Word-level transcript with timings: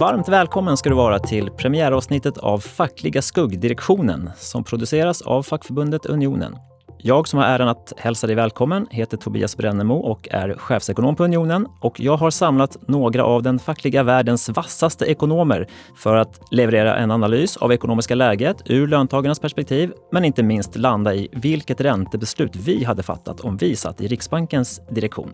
Varmt 0.00 0.28
välkommen 0.28 0.76
ska 0.76 0.88
du 0.88 0.96
vara 0.96 1.18
till 1.18 1.50
premiäravsnittet 1.50 2.38
av 2.38 2.58
Fackliga 2.58 3.22
skuggdirektionen 3.22 4.30
som 4.36 4.64
produceras 4.64 5.22
av 5.22 5.42
fackförbundet 5.42 6.06
Unionen. 6.06 6.56
Jag 6.98 7.28
som 7.28 7.38
har 7.38 7.46
äran 7.46 7.68
att 7.68 7.92
hälsa 7.96 8.26
dig 8.26 8.36
välkommen 8.36 8.86
heter 8.90 9.16
Tobias 9.16 9.56
Brännemo 9.56 9.94
och 9.94 10.28
är 10.30 10.54
chefsekonom 10.54 11.16
på 11.16 11.24
Unionen. 11.24 11.66
Och 11.80 12.00
jag 12.00 12.16
har 12.16 12.30
samlat 12.30 12.88
några 12.88 13.24
av 13.24 13.42
den 13.42 13.58
fackliga 13.58 14.02
världens 14.02 14.48
vassaste 14.48 15.04
ekonomer 15.04 15.66
för 15.96 16.16
att 16.16 16.40
leverera 16.50 16.96
en 16.96 17.10
analys 17.10 17.56
av 17.56 17.72
ekonomiska 17.72 18.14
läget 18.14 18.56
ur 18.64 18.88
löntagarnas 18.88 19.40
perspektiv, 19.40 19.92
men 20.12 20.24
inte 20.24 20.42
minst 20.42 20.76
landa 20.76 21.14
i 21.14 21.28
vilket 21.32 21.80
räntebeslut 21.80 22.56
vi 22.56 22.84
hade 22.84 23.02
fattat 23.02 23.40
om 23.40 23.56
vi 23.56 23.76
satt 23.76 24.00
i 24.00 24.08
Riksbankens 24.08 24.80
direktion. 24.90 25.32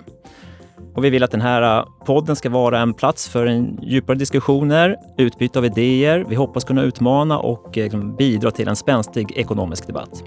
Och 0.96 1.04
vi 1.04 1.10
vill 1.10 1.22
att 1.22 1.30
den 1.30 1.40
här 1.40 1.84
podden 2.04 2.36
ska 2.36 2.50
vara 2.50 2.80
en 2.80 2.94
plats 2.94 3.28
för 3.28 3.46
en 3.46 3.78
djupare 3.82 4.18
diskussioner, 4.18 4.96
utbyte 5.18 5.58
av 5.58 5.64
idéer. 5.64 6.24
Vi 6.28 6.34
hoppas 6.34 6.64
kunna 6.64 6.82
utmana 6.82 7.38
och 7.38 7.76
liksom 7.76 8.16
bidra 8.16 8.50
till 8.50 8.68
en 8.68 8.76
spänstig 8.76 9.32
ekonomisk 9.36 9.86
debatt. 9.86 10.22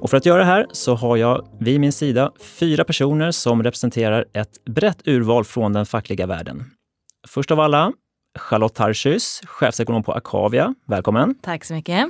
Och 0.00 0.10
för 0.10 0.16
att 0.16 0.26
göra 0.26 0.38
det 0.38 0.44
här 0.44 0.66
så 0.72 0.94
har 0.94 1.16
jag 1.16 1.48
vid 1.60 1.80
min 1.80 1.92
sida 1.92 2.32
fyra 2.40 2.84
personer 2.84 3.30
som 3.30 3.62
representerar 3.62 4.24
ett 4.32 4.64
brett 4.64 5.08
urval 5.08 5.44
från 5.44 5.72
den 5.72 5.86
fackliga 5.86 6.26
världen. 6.26 6.64
Först 7.28 7.50
av 7.50 7.60
alla, 7.60 7.92
Charlotte 8.38 8.74
Tarschys, 8.74 9.40
chefsekonom 9.46 10.02
på 10.02 10.12
Akavia. 10.12 10.74
Välkommen! 10.86 11.34
Tack 11.42 11.64
så 11.64 11.74
mycket! 11.74 12.06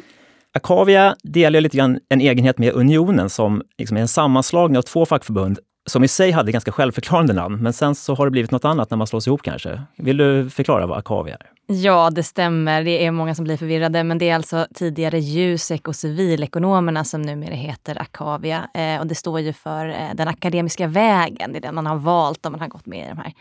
Akavia 0.55 1.17
delar 1.23 1.61
lite 1.61 1.77
grann 1.77 1.99
en 2.09 2.21
egenhet 2.21 2.59
med 2.59 2.73
Unionen 2.73 3.31
som 3.31 3.63
liksom 3.79 3.97
är 3.97 4.01
en 4.01 4.09
sammanslagning 4.09 4.79
av 4.79 4.83
två 4.83 5.07
fackförbund 5.07 5.59
som 5.87 6.05
i 6.05 6.09
sig 6.09 6.31
hade 6.31 6.53
ganska 6.53 6.73
självförklarande 6.73 7.33
namn, 7.33 7.63
men 7.63 7.73
sen 7.73 7.95
så 7.95 8.15
har 8.15 8.25
det 8.25 8.31
blivit 8.31 8.51
något 8.51 8.65
annat 8.65 8.91
när 8.91 8.97
man 8.97 9.07
slås 9.07 9.27
ihop 9.27 9.43
kanske. 9.43 9.83
Vill 9.97 10.17
du 10.17 10.51
förklara 10.51 10.87
vad 10.87 10.99
Akavia 10.99 11.35
är? 11.35 11.51
Ja, 11.67 12.11
det 12.11 12.23
stämmer. 12.23 12.85
Det 12.85 13.07
är 13.07 13.11
många 13.11 13.35
som 13.35 13.45
blir 13.45 13.57
förvirrade, 13.57 14.05
men 14.05 14.19
det 14.19 14.29
är 14.29 14.35
alltså 14.35 14.67
tidigare 14.75 15.21
Jusek 15.21 15.89
och 15.89 15.97
civilekonomerna 15.97 17.05
som 17.05 17.23
numera 17.23 17.55
heter 17.55 18.03
Akavia. 18.03 18.69
Eh, 18.75 19.01
och 19.01 19.07
det 19.07 19.15
står 19.15 19.41
ju 19.41 19.53
för 19.53 19.89
eh, 19.89 20.15
den 20.15 20.29
akademiska 20.29 20.87
vägen. 20.87 21.53
Det 21.53 21.59
är 21.59 21.61
den 21.61 21.75
man 21.75 21.87
har 21.87 21.97
valt 21.97 22.47
om 22.47 22.53
man 22.53 22.61
har 22.61 22.69
gått 22.69 22.87
med 22.87 23.07
i 23.07 23.09
de 23.09 23.19
här 23.19 23.33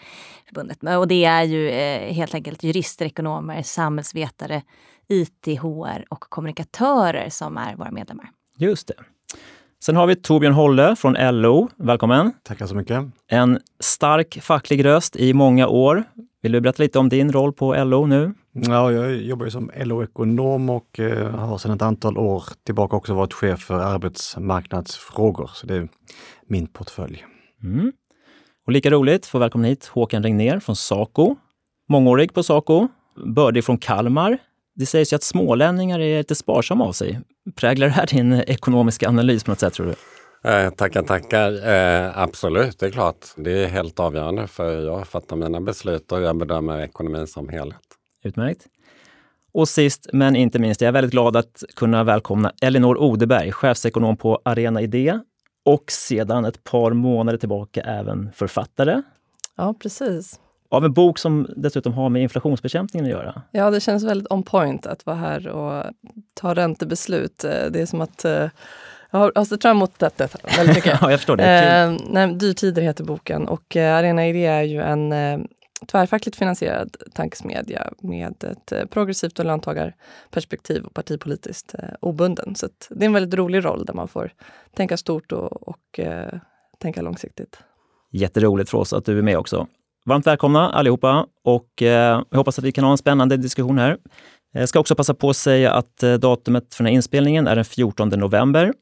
förbundet. 0.48 0.84
Och 1.00 1.08
det 1.08 1.26
är 1.26 1.44
ju 1.44 1.70
eh, 1.70 2.14
helt 2.14 2.36
enkelt 2.36 2.64
jurister, 2.64 3.06
ekonomer, 3.06 3.64
samhällsvetare, 3.64 4.62
IT, 5.08 5.46
HR 5.62 6.06
och 6.10 6.20
kommunikatörer 6.20 7.30
som 7.30 7.58
är 7.58 7.76
våra 7.76 7.92
medlemmar. 7.92 8.30
Just 8.58 8.88
det. 8.88 8.96
Sen 9.84 9.96
har 9.96 10.08
vi 10.08 10.16
Torbjörn 10.16 10.54
Holle 10.54 10.96
från 10.96 11.42
LO. 11.42 11.70
Välkommen! 11.76 12.32
Tackar 12.44 12.66
så 12.66 12.76
mycket. 12.76 13.06
En 13.28 13.60
stark 13.80 14.40
facklig 14.42 14.86
röst 14.86 15.16
i 15.16 15.34
många 15.34 15.68
år. 15.68 16.04
Vill 16.42 16.52
du 16.52 16.62
berätta 16.62 16.84
lite 16.84 17.00
om 17.00 17.10
din 17.10 17.32
roll 17.32 17.54
på 17.54 17.84
LO 17.84 18.06
nu? 18.06 18.34
Ja, 18.52 18.92
jag 18.92 19.16
jobbar 19.16 19.50
som 19.50 19.72
LO-ekonom 19.84 20.70
och 20.70 21.00
eh, 21.00 21.30
har 21.30 21.58
sedan 21.58 21.72
ett 21.72 21.82
antal 21.82 22.18
år 22.18 22.44
tillbaka 22.66 22.96
också 22.96 23.14
varit 23.14 23.34
chef 23.34 23.60
för 23.60 23.80
arbetsmarknadsfrågor. 23.80 25.50
Så 25.54 25.68
det 25.68 25.76
är 25.76 25.88
min 26.48 26.68
portfölj. 26.68 27.26
Mm. 27.64 27.92
Och 28.66 28.72
lika 28.72 28.90
roligt, 28.90 29.26
få 29.26 29.40
välkomna 29.40 29.68
hit 29.68 29.86
Håkan 29.86 30.24
Regner 30.24 30.60
från 30.60 30.76
Saco. 30.76 31.36
Mångårig 31.90 32.34
på 32.34 32.44
Saco, 32.44 32.88
bördig 33.26 33.66
från 33.66 33.78
Kalmar. 33.78 34.38
Det 34.76 34.86
sägs 34.86 35.14
ju 35.14 35.16
att 35.16 35.24
smålänningar 35.24 36.00
är 36.00 36.18
lite 36.18 36.36
sparsamma 36.36 36.86
av 36.86 36.92
sig. 36.92 37.20
Präglar 37.56 37.88
det 37.88 37.94
här 37.94 38.08
din 38.08 38.34
ekonomiska 38.34 39.10
analys 39.10 39.44
på 39.44 39.52
något 39.52 39.60
sätt 39.60 39.74
tror 39.74 39.86
du? 39.86 39.96
Eh, 40.50 40.70
tackar, 40.70 41.04
tackar. 41.04 41.68
Eh, 41.70 42.18
absolut, 42.18 42.80
det 42.80 42.86
är 42.86 42.92
klart. 42.92 43.26
Det 43.36 43.64
är 43.64 43.68
helt 43.68 44.00
avgörande 44.00 44.48
för 44.48 44.86
jag 44.86 45.08
fattar 45.08 45.36
mina 45.36 45.62
beslut 45.62 46.12
och 46.12 46.22
jag 46.22 46.38
bedömer 46.38 46.82
ekonomin 46.82 47.28
som 47.28 47.50
helhet. 47.50 47.82
Utmärkt. 48.24 48.66
Och 49.52 49.70
sist 49.70 50.10
men 50.14 50.36
inte 50.36 50.60
minst 50.60 50.82
är 50.82 50.86
jag 50.86 50.94
väldigt 50.94 51.12
glad 51.12 51.38
att 51.38 51.64
kunna 51.76 52.04
välkomna 52.04 52.52
Elinor 52.62 52.98
Odeberg, 52.98 53.52
chefsekonom 53.52 54.18
på 54.18 54.42
Arena 54.46 54.82
Idé 54.82 55.20
och 55.66 55.92
sedan 55.92 56.46
ett 56.46 56.64
par 56.64 56.94
månader 56.94 57.38
tillbaka 57.38 57.82
även 57.82 58.32
författare. 58.34 59.02
Ja, 59.58 59.76
precis. 59.82 60.40
Av 60.76 60.86
en 60.86 60.94
bok 60.94 61.20
som 61.20 61.48
dessutom 61.56 61.94
har 61.94 62.10
med 62.10 62.22
inflationsbekämpningen 62.22 63.06
att 63.06 63.12
göra. 63.12 63.42
Ja, 63.52 63.72
det 63.72 63.80
känns 63.80 64.04
väldigt 64.04 64.32
on 64.32 64.44
point 64.44 64.86
att 64.86 65.06
vara 65.06 65.16
här 65.16 65.48
och 65.48 65.84
ta 66.34 66.54
räntebeslut. 66.54 67.44
Eh, 67.44 67.52
det 67.72 67.82
är 67.82 67.86
som 67.86 68.02
att 68.02 68.26
eh, 68.26 68.50
jag 69.12 69.32
har 69.36 69.46
sett 69.46 69.62
fram 69.62 69.78
emot 69.78 70.00
detta 70.00 70.28
väldigt 70.58 70.76
mycket. 70.76 70.98
ja, 71.02 71.12
jag 71.12 71.20
förstår 71.20 71.38
det. 71.38 71.44
Eh, 71.44 71.96
nej, 72.10 72.34
Dyrtider 72.34 72.82
heter 72.82 73.04
boken 73.04 73.48
och 73.48 73.76
eh, 73.76 73.98
Arena 73.98 74.28
Idé 74.28 74.46
är 74.46 74.62
ju 74.62 74.82
en 74.82 75.12
eh, 75.12 75.40
tvärfackligt 75.88 76.38
finansierad 76.38 76.98
tankesmedja 77.14 77.94
med 78.00 78.44
ett 78.44 78.90
progressivt 78.90 79.40
och 79.40 79.46
löntagarperspektiv 79.46 80.84
och 80.86 80.94
partipolitiskt 80.94 81.74
eh, 81.74 81.90
obunden. 82.00 82.56
Så 82.56 82.68
det 82.90 83.04
är 83.04 83.08
en 83.08 83.14
väldigt 83.14 83.40
rolig 83.40 83.66
roll 83.66 83.86
där 83.86 83.94
man 83.94 84.08
får 84.08 84.32
tänka 84.76 84.98
stort 84.98 85.32
och, 85.32 85.68
och 85.68 86.00
eh, 86.00 86.40
tänka 86.80 87.02
långsiktigt. 87.02 87.60
Jätteroligt 88.12 88.70
för 88.70 88.78
oss 88.78 88.94
att 88.94 89.06
du 89.06 89.18
är 89.18 89.22
med 89.22 89.38
också. 89.38 89.68
Varmt 90.10 90.28
välkomna 90.28 90.70
allihopa 90.70 91.26
och 91.44 91.82
eh, 91.82 92.22
jag 92.30 92.38
hoppas 92.38 92.60
att 92.60 92.66
vi 92.66 92.72
kan 92.72 92.84
ha 92.84 92.92
en 92.92 92.98
spännande 92.98 93.38
diskussion 93.38 93.80
här. 93.80 93.98
Jag 94.54 94.70
ska 94.70 94.80
också 94.80 94.96
passa 94.96 95.14
på 95.14 95.30
att 95.30 95.38
säga 95.38 95.74
att 95.74 96.04
eh, 96.04 96.14
datumet 96.14 96.76
för 96.76 96.84
den 96.84 96.88
här 96.88 96.96
inspelningen 96.96 97.48
är 97.48 97.56
den 97.56 97.66
14 97.66 98.10
november. 98.10 98.74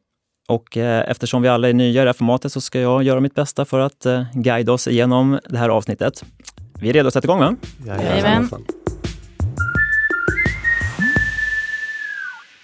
Och 0.48 0.78
eh, 0.78 1.10
eftersom 1.10 1.42
vi 1.42 1.48
alla 1.48 1.70
är 1.70 1.74
nya 1.74 2.02
i 2.02 2.06
det 2.06 2.10
här 2.10 2.14
formatet 2.14 2.52
så 2.52 2.62
ska 2.62 2.80
jag 2.80 3.04
göra 3.04 3.20
mitt 3.20 3.36
bästa 3.36 3.66
för 3.66 3.80
att 3.80 4.06
eh, 4.06 4.24
guida 4.34 4.72
oss 4.72 4.88
igenom 4.88 5.40
det 5.50 5.58
här 5.58 5.70
avsnittet. 5.70 6.24
Vi 6.80 6.90
är 6.90 6.94
redo 6.94 7.08
att 7.08 7.14
sätta 7.14 7.26
igång 7.26 7.40
va? 7.40 7.56
Jajamän. 7.88 8.50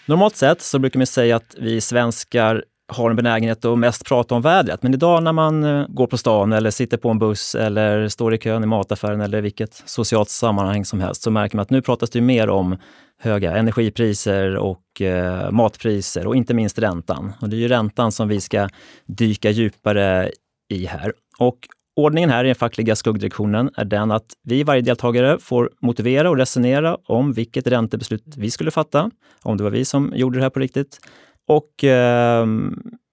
Normalt 0.06 0.36
sett 0.36 0.62
så 0.62 0.80
brukar 0.80 1.00
man 1.00 1.08
säga 1.08 1.36
att 1.36 1.56
vi 1.58 1.82
svenskar 1.82 2.64
har 2.90 3.10
en 3.10 3.16
benägenhet 3.16 3.66
att 3.66 3.78
mest 3.78 4.06
prata 4.06 4.36
om 4.36 4.42
vädret. 4.42 4.84
Men 4.84 4.94
idag 4.94 5.24
när 5.24 5.34
man 5.34 5.64
eh, 5.64 5.86
går 5.88 6.08
på 6.08 6.18
stan 6.18 6.54
eller 6.54 6.72
sitter 6.72 6.98
på 6.98 7.10
en 7.10 7.20
buss 7.20 7.56
eller 7.56 8.08
står 8.08 8.34
i 8.34 8.38
kön 8.38 8.64
i 8.64 8.68
mataffären 8.68 9.22
eller 9.22 9.42
vilket 9.42 9.84
socialt 9.86 10.30
sammanhang 10.30 10.86
som 10.86 11.00
helst 11.00 11.22
så 11.22 11.32
märker 11.32 11.58
man 11.58 11.62
att 11.62 11.70
nu 11.70 11.82
pratas 11.82 12.10
det 12.10 12.22
mer 12.22 12.50
om 12.50 12.78
höga 13.22 13.58
energipriser 13.58 14.56
och 14.58 15.02
eh, 15.02 15.52
matpriser 15.52 16.28
och 16.28 16.36
inte 16.36 16.54
minst 16.54 16.80
räntan. 16.80 17.34
Och 17.42 17.50
det 17.50 17.56
är 17.56 17.60
ju 17.60 17.68
räntan 17.68 18.12
som 18.12 18.28
vi 18.28 18.42
ska 18.42 18.70
dyka 19.06 19.50
djupare 19.50 20.32
i 20.70 20.86
här. 20.86 21.14
Och 21.40 21.58
ordningen 21.96 22.30
här 22.30 22.44
i 22.44 22.48
den 22.48 22.56
fackliga 22.56 22.96
skuggdirektionen 22.96 23.70
är 23.76 23.86
den 23.86 24.12
att 24.12 24.26
vi, 24.44 24.64
varje 24.64 24.82
deltagare, 24.82 25.40
får 25.40 25.70
motivera 25.82 26.30
och 26.30 26.38
resonera 26.38 26.98
om 27.06 27.34
vilket 27.34 27.68
räntebeslut 27.68 28.24
vi 28.38 28.52
skulle 28.52 28.72
fatta, 28.72 29.12
om 29.44 29.58
det 29.58 29.64
var 29.64 29.72
vi 29.72 29.86
som 29.86 30.14
gjorde 30.16 30.40
det 30.40 30.44
här 30.44 30.50
på 30.50 30.60
riktigt. 30.60 31.00
Och 31.50 31.84
eh, 31.84 32.46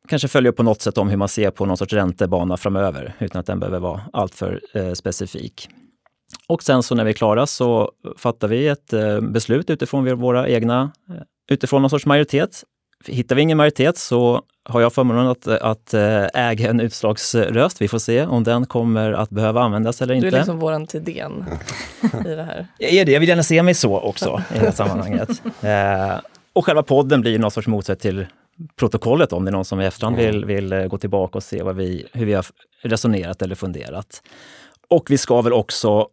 kanske 0.08 0.28
följa 0.28 0.50
upp 0.50 0.56
på 0.56 0.62
något 0.62 0.82
sätt 0.82 0.98
om 0.98 1.08
hur 1.08 1.16
man 1.16 1.28
ser 1.28 1.50
på 1.50 1.66
någon 1.66 1.76
sorts 1.76 1.92
räntebana 1.92 2.56
framöver, 2.56 3.14
utan 3.18 3.40
att 3.40 3.46
den 3.46 3.60
behöver 3.60 3.78
vara 3.78 4.00
alltför 4.12 4.60
eh, 4.74 4.92
specifik. 4.92 5.68
Och 6.48 6.62
sen 6.62 6.82
så 6.82 6.94
när 6.94 7.04
vi 7.04 7.10
är 7.10 7.14
klara 7.14 7.46
så 7.46 7.92
fattar 8.16 8.48
vi 8.48 8.68
ett 8.68 8.92
eh, 8.92 9.20
beslut 9.20 9.70
utifrån 9.70 10.18
våra 10.18 10.48
egna, 10.48 10.92
eh, 11.10 11.16
utifrån 11.50 11.82
någon 11.82 11.90
sorts 11.90 12.06
majoritet. 12.06 12.64
Hittar 13.06 13.36
vi 13.36 13.42
ingen 13.42 13.56
majoritet 13.56 13.98
så 13.98 14.42
har 14.64 14.80
jag 14.80 14.92
förmånen 14.92 15.26
att, 15.26 15.46
att 15.46 15.94
eh, 15.94 16.26
äga 16.34 16.70
en 16.70 16.80
utslagsröst. 16.80 17.80
Vi 17.80 17.88
får 17.88 17.98
se 17.98 18.26
om 18.26 18.44
den 18.44 18.66
kommer 18.66 19.12
att 19.12 19.30
behöva 19.30 19.62
användas 19.62 20.02
eller 20.02 20.14
inte. 20.14 20.30
Du 20.30 20.36
är 20.36 20.40
liksom 20.40 20.58
våran 20.58 20.86
Thedéen 20.86 21.44
i 22.26 22.28
det 22.28 22.42
här. 22.42 22.66
Jag 22.78 22.92
är 22.92 23.04
det, 23.04 23.12
jag 23.12 23.20
vill 23.20 23.28
gärna 23.28 23.42
se 23.42 23.62
mig 23.62 23.74
så 23.74 24.00
också 24.00 24.42
i 24.54 24.58
det 24.58 24.64
här 24.64 24.72
sammanhanget. 24.72 25.42
Eh, 26.56 26.58
och 26.58 26.64
själva 26.64 26.82
podden 26.82 27.20
blir 27.20 27.38
någon 27.38 27.50
sorts 27.50 27.68
motsätt 27.68 28.00
till 28.00 28.26
protokollet 28.76 29.32
om 29.32 29.44
det 29.44 29.50
är 29.50 29.52
någon 29.52 29.64
som 29.64 29.80
i 29.80 29.86
efterhand 29.86 30.16
vill, 30.16 30.44
vill 30.44 30.88
gå 30.88 30.98
tillbaka 30.98 31.38
och 31.38 31.42
se 31.42 31.62
vad 31.62 31.76
vi, 31.76 32.06
hur 32.12 32.26
vi 32.26 32.34
har 32.34 32.46
resonerat 32.82 33.42
eller 33.42 33.54
funderat. 33.54 34.22
Och 34.88 35.10
vi 35.10 35.18
ska 35.18 35.42
väl 35.42 35.52
också 35.52 36.08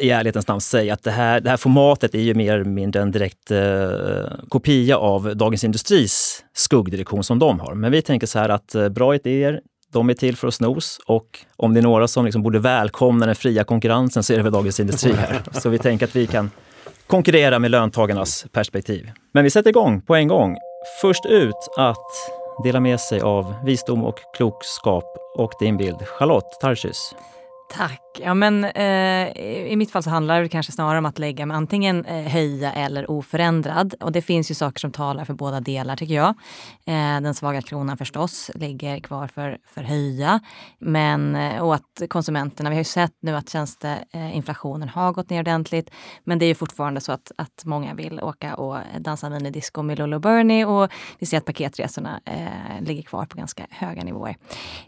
i 0.00 0.10
ärlighetens 0.10 0.48
namn 0.48 0.60
säga 0.60 0.94
att 0.94 1.02
det 1.02 1.10
här, 1.10 1.40
det 1.40 1.50
här 1.50 1.56
formatet 1.56 2.14
är 2.14 2.20
ju 2.20 2.34
mer 2.34 2.54
eller 2.54 2.64
mindre 2.64 3.02
en 3.02 3.10
direkt 3.10 3.50
eh, 3.50 4.48
kopia 4.48 4.98
av 4.98 5.36
Dagens 5.36 5.64
Industris 5.64 6.44
skuggdirektion 6.54 7.24
som 7.24 7.38
de 7.38 7.60
har. 7.60 7.74
Men 7.74 7.92
vi 7.92 8.02
tänker 8.02 8.26
så 8.26 8.38
här 8.38 8.48
att 8.48 8.74
eh, 8.74 8.88
bra 8.88 9.14
idéer, 9.14 9.60
de 9.92 10.10
är 10.10 10.14
till 10.14 10.36
för 10.36 10.48
att 10.48 10.54
snos 10.54 11.00
och 11.06 11.38
om 11.56 11.74
det 11.74 11.80
är 11.80 11.82
några 11.82 12.08
som 12.08 12.24
liksom 12.24 12.42
borde 12.42 12.58
välkomna 12.58 13.26
den 13.26 13.34
fria 13.34 13.64
konkurrensen 13.64 14.22
så 14.22 14.32
är 14.32 14.36
det 14.36 14.42
väl 14.42 14.52
Dagens 14.52 14.80
Industri 14.80 15.12
här. 15.12 15.42
Så 15.52 15.68
vi 15.68 15.78
tänker 15.78 16.06
att 16.06 16.16
vi 16.16 16.26
kan 16.26 16.50
konkurrera 17.08 17.58
med 17.58 17.70
löntagarnas 17.70 18.46
perspektiv. 18.52 19.10
Men 19.34 19.44
vi 19.44 19.50
sätter 19.50 19.70
igång 19.70 20.00
på 20.00 20.14
en 20.14 20.28
gång. 20.28 20.56
Först 21.00 21.26
ut 21.26 21.68
att 21.76 22.06
dela 22.64 22.80
med 22.80 23.00
sig 23.00 23.20
av 23.20 23.54
visdom 23.64 24.04
och 24.04 24.18
klokskap 24.36 25.04
och 25.36 25.52
din 25.60 25.76
bild. 25.76 26.06
Charlotte 26.06 26.60
Tarschys. 26.60 27.14
Tack. 27.70 28.07
Ja, 28.20 28.34
men, 28.34 28.64
eh, 28.64 29.28
I 29.72 29.76
mitt 29.76 29.90
fall 29.90 30.02
så 30.02 30.10
handlar 30.10 30.42
det 30.42 30.48
kanske 30.48 30.72
snarare 30.72 30.98
om 30.98 31.06
att 31.06 31.18
lägga 31.18 31.46
med 31.46 31.56
antingen 31.56 32.04
eh, 32.04 32.24
höja 32.24 32.72
eller 32.72 33.10
oförändrad. 33.10 33.94
Och 34.00 34.12
det 34.12 34.22
finns 34.22 34.50
ju 34.50 34.54
saker 34.54 34.80
som 34.80 34.92
talar 34.92 35.24
för 35.24 35.34
båda 35.34 35.60
delar 35.60 35.96
tycker 35.96 36.14
jag. 36.14 36.28
Eh, 36.86 37.20
den 37.20 37.34
svaga 37.34 37.62
kronan 37.62 37.96
förstås 37.96 38.50
ligger 38.54 39.00
kvar 39.00 39.26
för, 39.26 39.58
för 39.66 39.82
höja. 39.82 40.40
Men, 40.78 41.36
eh, 41.36 41.62
och 41.62 41.74
att 41.74 42.02
konsumenterna, 42.08 42.70
vi 42.70 42.76
har 42.76 42.80
ju 42.80 42.84
sett 42.84 43.14
nu 43.20 43.36
att 43.36 43.50
tjänsteinflationen 43.50 44.88
eh, 44.88 44.94
har 44.94 45.12
gått 45.12 45.30
ner 45.30 45.40
ordentligt. 45.40 45.90
Men 46.24 46.38
det 46.38 46.44
är 46.44 46.48
ju 46.48 46.54
fortfarande 46.54 47.00
så 47.00 47.12
att, 47.12 47.32
att 47.38 47.64
många 47.64 47.94
vill 47.94 48.20
åka 48.20 48.54
och 48.54 48.78
dansa 48.98 49.30
minidisco 49.30 49.82
med 49.82 49.98
Lolo 49.98 50.18
Bernie 50.18 50.64
och 50.64 50.90
vi 51.18 51.26
ser 51.26 51.38
att 51.38 51.44
paketresorna 51.44 52.20
eh, 52.24 52.84
ligger 52.84 53.02
kvar 53.02 53.26
på 53.26 53.36
ganska 53.36 53.66
höga 53.70 54.04
nivåer. 54.04 54.36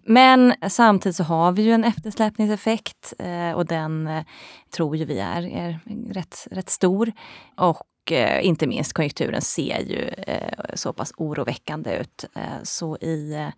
Men 0.05 0.55
samtidigt 0.69 1.17
så 1.17 1.25
har 1.25 1.53
vi 1.53 1.63
ju 1.63 1.73
en 1.73 1.85
eftersläpningseffekt 1.85 3.15
och 3.55 3.67
den 3.67 4.07
eh, 4.07 4.25
tror 4.71 4.97
ju 4.97 5.05
vi 5.05 5.19
är, 5.19 5.43
är 5.43 5.79
rätt, 6.13 6.47
rätt 6.51 6.69
stor. 6.69 7.13
Och 7.57 8.13
eh, 8.13 8.47
inte 8.47 8.67
minst 8.67 8.93
konjunkturen 8.93 9.43
ser 9.43 9.81
ju 9.81 10.09
eh, 10.27 10.75
så 10.75 10.93
pass 10.93 11.13
oroväckande 11.17 11.97
ut. 11.97 12.25
Eh, 12.35 12.63
så 12.63 12.97
i 12.97 13.49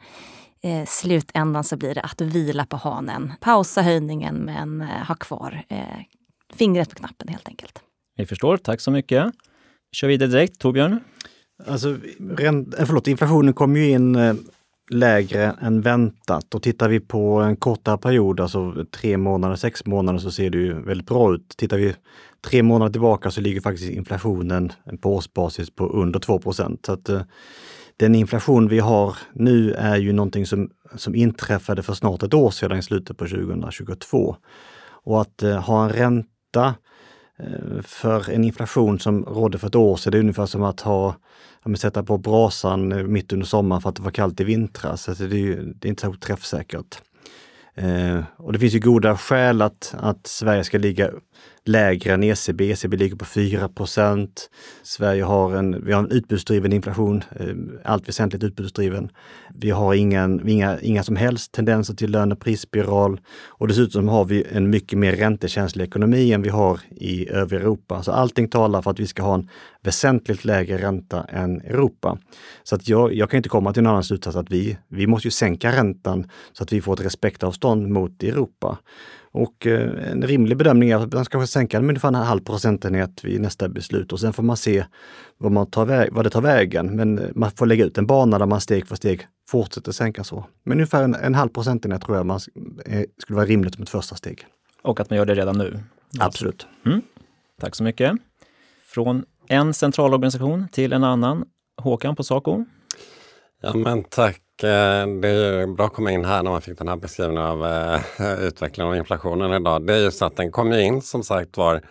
eh, 0.63 0.85
slutändan 0.87 1.65
så 1.65 1.77
blir 1.77 1.95
det 1.95 2.01
att 2.01 2.21
vila 2.21 2.67
på 2.67 2.77
hanen. 2.77 3.33
Pausa 3.41 3.83
höjningen 3.83 4.35
men 4.35 4.81
ha 4.81 5.15
kvar 5.15 5.63
fingret 6.55 6.91
på 6.91 6.97
knappen 6.97 7.29
helt 7.29 7.49
enkelt. 7.49 7.79
Vi 8.17 8.27
förstår, 8.27 8.57
tack 8.57 8.81
så 8.81 8.91
mycket. 8.91 9.33
Kör 9.93 10.09
vidare 10.09 10.29
direkt, 10.29 10.59
Torbjörn. 10.59 11.01
Alltså, 11.67 11.97
förlåt, 12.87 13.07
inflationen 13.07 13.55
kom 13.55 13.77
ju 13.77 13.91
in 13.91 14.17
lägre 14.93 15.57
än 15.61 15.81
väntat. 15.81 16.55
Och 16.55 16.63
tittar 16.63 16.89
vi 16.89 17.01
på 17.01 17.41
en 17.41 17.57
kortare 17.57 17.99
period, 17.99 18.41
alltså 18.41 18.85
tre 18.91 19.17
månader, 19.17 19.57
sex 19.57 19.87
månader, 19.87 20.19
så 20.19 20.31
ser 20.31 20.51
det 20.51 20.59
ju 20.59 20.83
väldigt 20.83 21.07
bra 21.07 21.35
ut. 21.35 21.55
Tittar 21.57 21.77
vi 21.77 21.95
tre 22.47 22.63
månader 22.63 22.93
tillbaka 22.93 23.31
så 23.31 23.41
ligger 23.41 23.61
faktiskt 23.61 23.91
inflationen 23.91 24.73
på 25.01 25.15
årsbasis 25.15 25.71
på 25.71 25.87
under 25.87 26.21
2% 26.21 26.87
Så 26.87 26.93
att, 26.93 27.09
eh, 27.09 27.23
den 27.97 28.15
inflation 28.15 28.69
vi 28.69 28.79
har 28.79 29.17
nu 29.33 29.73
är 29.73 29.97
ju 29.97 30.13
någonting 30.13 30.47
som, 30.47 30.71
som 30.97 31.15
inträffade 31.15 31.83
för 31.83 31.95
snart 31.95 32.23
ett 32.23 32.35
år 32.35 32.51
sedan 32.51 32.79
i 32.79 32.83
slutet 32.83 33.17
på 33.17 33.27
2022. 33.27 34.37
Och 35.05 35.21
att 35.21 35.43
eh, 35.43 35.59
ha 35.59 35.85
en 35.85 35.91
ränta 35.91 36.75
Eh, 37.43 37.83
för 37.83 38.31
en 38.31 38.45
inflation 38.45 38.99
som 38.99 39.25
rådde 39.25 39.59
för 39.59 39.67
ett 39.67 39.75
år 39.75 39.97
sedan, 39.97 40.11
det 40.11 40.19
är 40.19 40.21
ungefär 40.21 40.47
som 40.47 40.63
att 40.63 40.81
ha 40.81 41.17
ja, 41.65 41.77
sätta 41.77 42.03
på 42.03 42.19
brasan 42.19 42.93
eh, 42.93 43.03
mitt 43.03 43.33
under 43.33 43.47
sommaren 43.47 43.83
för 43.83 43.89
att 43.89 43.97
det 43.97 44.03
var 44.03 44.11
kallt 44.11 44.41
i 44.41 44.45
vintras. 44.45 45.09
Alltså 45.09 45.27
det, 45.27 45.37
är 45.37 45.41
ju, 45.41 45.73
det 45.77 45.89
är 45.89 45.91
inte 45.91 46.03
så 46.03 46.15
träffsäkert. 46.15 47.03
Eh, 47.75 48.21
och 48.37 48.53
det 48.53 48.59
finns 48.59 48.75
ju 48.75 48.81
goda 48.81 49.17
skäl 49.17 49.63
att, 49.63 49.95
att 49.99 50.27
Sverige 50.27 50.65
ska 50.65 50.79
ligga 50.79 51.11
lägre 51.65 52.15
än 52.15 52.23
ECB. 52.23 52.71
ECB 52.71 52.97
ligger 52.97 53.17
på 53.17 53.25
4% 53.25 54.29
Sverige 54.83 55.23
har 55.23 55.55
en, 55.55 55.85
vi 55.85 55.93
har 55.93 56.03
en 56.03 56.11
utbudsdriven 56.11 56.73
inflation, 56.73 57.25
eh, 57.41 57.47
allt 57.85 58.09
väsentligt 58.09 58.45
utbudsdriven. 58.45 59.11
Vi 59.55 59.71
har 59.71 59.95
ingen, 59.95 60.49
inga, 60.49 60.81
inga 60.81 61.03
som 61.03 61.17
helst 61.17 61.53
tendenser 61.53 61.95
till 61.95 62.11
löne 62.11 62.35
och 62.35 62.41
prisspiral 62.41 63.21
och 63.49 63.69
dessutom 63.69 64.09
har 64.09 64.25
vi 64.25 64.45
en 64.53 64.71
mycket 64.71 64.99
mer 64.99 65.13
räntekänslig 65.13 65.85
ekonomi 65.85 66.33
än 66.33 66.43
vi 66.43 66.49
har 66.49 66.81
i 66.91 67.29
övriga 67.29 67.63
Europa. 67.63 68.03
Så 68.03 68.13
allting 68.13 68.49
talar 68.49 68.83
för 68.83 68.91
att 68.91 69.01
vi 69.01 69.07
ska 69.07 69.23
ha 69.23 69.35
en 69.35 69.49
väsentligt 69.83 70.45
lägre 70.45 70.79
ränta 70.79 71.25
än 71.25 71.61
Europa. 71.61 72.19
Så 72.63 72.75
att 72.75 72.89
jag, 72.89 73.15
jag 73.15 73.31
kan 73.31 73.37
inte 73.37 73.49
komma 73.49 73.73
till 73.73 73.83
någon 73.83 73.91
annan 73.91 74.05
slutsats 74.05 74.37
att 74.37 74.51
vi, 74.51 74.79
vi 74.89 75.07
måste 75.07 75.27
ju 75.27 75.33
sänka 75.33 75.73
räntan 75.73 76.31
så 76.53 76.63
att 76.63 76.73
vi 76.73 76.81
får 76.81 76.93
ett 76.93 77.07
respektavstånd 77.07 77.89
mot 77.89 78.23
Europa. 78.23 78.79
Och 79.33 79.67
eh, 79.67 80.11
en 80.13 80.23
rimlig 80.23 80.57
bedömning 80.57 80.91
är 80.91 80.97
att 80.97 81.13
man 81.13 81.25
ska 81.25 81.47
sänka 81.47 81.77
den 81.79 81.87
med 81.87 81.93
ungefär 81.93 82.09
en 82.09 82.15
halv 82.15 82.41
procentenhet 82.41 83.25
vid 83.25 83.41
nästa 83.41 83.69
beslut 83.69 84.13
och 84.13 84.21
sen 84.21 84.33
får 84.33 84.43
man 84.43 84.57
se 84.57 84.85
vad, 85.39 85.53
man 85.53 85.71
tar 85.71 85.87
väg, 85.87 86.13
vad 86.13 86.27
det 86.27 86.31
tar 86.31 86.41
vägen. 86.41 86.97
Men 86.97 87.19
eh, 87.19 87.29
man 87.35 87.51
får 87.51 87.67
lägga 87.67 87.85
ut 87.85 87.99
en 87.99 88.07
bana 88.07 88.39
där 88.39 88.47
man 88.47 88.61
steg 88.61 88.87
för 88.87 88.97
steg 88.97 89.27
fortsätter 89.49 89.93
sänka 89.93 90.25
så. 90.25 90.45
Men 90.63 90.73
ungefär 90.79 91.03
en, 91.05 91.15
en 91.15 91.35
halv 91.35 91.49
procentenhet 91.49 92.03
tror 92.03 92.17
jag 92.17 92.27
man 92.27 92.41
eh, 92.87 93.03
skulle 93.19 93.37
vara 93.37 93.47
rimligt 93.47 93.75
som 93.75 93.83
ett 93.83 93.91
första 93.91 94.17
steg. 94.17 94.47
Och 94.83 95.01
att 95.01 95.11
man 95.11 95.17
gör 95.17 95.27
det 95.27 95.35
redan 95.35 95.59
nu? 95.59 95.81
Absolut. 96.19 96.67
Mm. 96.87 97.03
Tack 97.61 97.75
så 97.75 97.85
mycket. 97.85 98.13
Från 98.85 99.25
en 99.49 99.75
centralorganisation 99.75 100.69
till 100.73 100.93
en 100.93 101.05
annan. 101.05 101.45
Håkan 101.77 102.17
på 102.17 102.25
Saco. 102.25 102.65
Ja 103.63 103.75
men 103.75 104.05
tack 104.05 104.41
Eh, 104.65 105.07
det 105.07 105.29
är 105.29 105.67
bra 105.67 105.87
att 105.87 105.93
komma 105.93 106.11
in 106.11 106.25
här 106.25 106.43
när 106.43 106.51
man 106.51 106.63
fick 106.63 106.79
den 106.79 106.89
här 106.89 106.97
beskrivningen 106.97 107.43
av 107.43 107.67
eh, 107.67 108.45
utvecklingen 108.47 108.91
av 108.91 108.97
inflationen 108.97 109.53
idag. 109.53 109.87
Det 109.87 109.95
är 109.95 109.99
ju 109.99 110.11
så 110.11 110.25
att 110.25 110.37
den 110.37 110.53
kom 110.53 110.73
in 110.73 111.03
som 111.03 111.23
sagt 111.23 111.57
var 111.57 111.83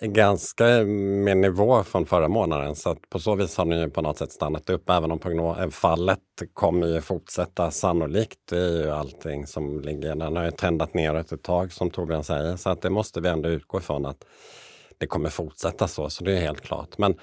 ganska 0.00 0.64
med 0.64 1.36
nivå 1.36 1.82
från 1.84 2.06
förra 2.06 2.28
månaden 2.28 2.76
så 2.76 2.90
att 2.90 3.10
på 3.10 3.18
så 3.18 3.34
vis 3.34 3.56
har 3.56 3.64
den 3.64 3.80
ju 3.80 3.90
på 3.90 4.02
något 4.02 4.18
sätt 4.18 4.32
stannat 4.32 4.70
upp 4.70 4.90
även 4.90 5.10
om 5.10 5.70
fallet 5.70 6.18
kommer 6.54 6.86
ju 6.86 7.00
fortsätta 7.00 7.70
sannolikt. 7.70 8.38
Det 8.50 8.58
är 8.58 8.84
ju 8.84 8.90
allting 8.90 9.46
som 9.46 9.80
ligger, 9.80 10.14
den 10.14 10.36
har 10.36 10.44
ju 10.44 10.50
trendat 10.50 10.94
neråt 10.94 11.32
ett 11.32 11.42
tag 11.42 11.72
som 11.72 11.90
Torbjörn 11.90 12.24
säger 12.24 12.56
så 12.56 12.70
att 12.70 12.82
det 12.82 12.90
måste 12.90 13.20
vi 13.20 13.28
ändå 13.28 13.48
utgå 13.48 13.78
ifrån 13.78 14.06
att 14.06 14.24
det 14.98 15.06
kommer 15.06 15.30
fortsätta 15.30 15.88
så, 15.88 16.10
så 16.10 16.24
det 16.24 16.32
är 16.32 16.40
helt 16.40 16.60
klart. 16.60 16.98
Men 16.98 17.14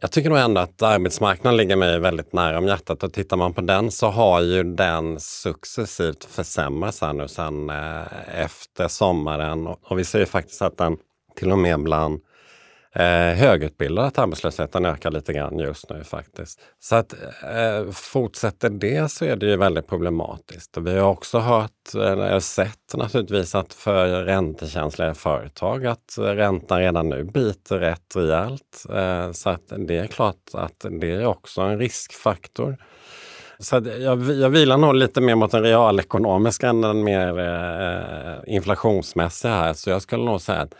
jag 0.00 0.10
tycker 0.10 0.30
nog 0.30 0.38
ändå 0.38 0.60
att 0.60 0.82
arbetsmarknaden 0.82 1.56
ligger 1.56 1.76
mig 1.76 1.98
väldigt 1.98 2.32
nära 2.32 2.58
om 2.58 2.66
hjärtat 2.66 3.02
och 3.02 3.12
tittar 3.12 3.36
man 3.36 3.54
på 3.54 3.60
den 3.60 3.90
så 3.90 4.08
har 4.08 4.40
ju 4.40 4.62
den 4.62 5.20
successivt 5.20 6.24
försämrats 6.24 7.00
här 7.00 7.12
nu 7.12 7.28
sen 7.28 7.70
eh, 7.70 8.42
efter 8.42 8.88
sommaren. 8.88 9.66
Och 9.66 9.98
vi 9.98 10.04
ser 10.04 10.18
ju 10.18 10.26
faktiskt 10.26 10.62
att 10.62 10.76
den 10.76 10.96
till 11.36 11.52
och 11.52 11.58
med 11.58 11.82
bland 11.82 12.20
eh, 12.92 13.36
högutbildade 13.36 14.08
att 14.08 14.18
arbetslösheten 14.18 14.84
ökar 14.84 15.10
lite 15.10 15.32
grann 15.32 15.58
just 15.58 15.90
nu 15.90 16.04
faktiskt. 16.04 16.60
Så 16.80 16.96
att 16.96 17.12
eh, 17.42 17.90
fortsätter 17.92 18.70
det 18.70 19.10
så 19.10 19.24
är 19.24 19.36
det 19.36 19.46
ju 19.46 19.56
väldigt 19.56 19.86
problematiskt. 19.86 20.76
Och 20.76 20.86
vi 20.86 20.98
har 20.98 21.10
också 21.10 21.38
hört, 21.38 21.94
eller 21.94 22.40
sett 22.40 22.94
naturligtvis 22.94 23.54
att 23.54 23.74
för 23.74 24.24
räntekänsliga 24.24 25.14
företag 25.14 25.86
att 25.86 26.14
räntan 26.18 26.78
redan 26.78 27.08
nu 27.08 27.24
biter 27.24 27.78
rätt 27.78 28.16
rejält. 28.16 28.84
Eh, 28.94 29.32
så 29.32 29.50
att 29.50 29.72
det 29.88 29.96
är 29.96 30.06
klart 30.06 30.50
att 30.52 30.86
det 31.00 31.10
är 31.10 31.26
också 31.26 31.60
en 31.60 31.78
riskfaktor. 31.78 32.76
Så 33.60 33.82
jag, 34.00 34.30
jag 34.30 34.50
vilar 34.50 34.76
nog 34.76 34.94
lite 34.94 35.20
mer 35.20 35.34
mot 35.34 35.50
den 35.50 35.62
realekonomiska 35.62 36.68
än 36.68 36.80
den 36.80 37.04
mer 37.04 37.38
eh, 37.38 38.54
inflationsmässiga 38.54 39.52
här. 39.52 39.72
Så 39.72 39.90
jag 39.90 40.02
skulle 40.02 40.24
nog 40.24 40.40
säga 40.40 40.60
att 40.60 40.74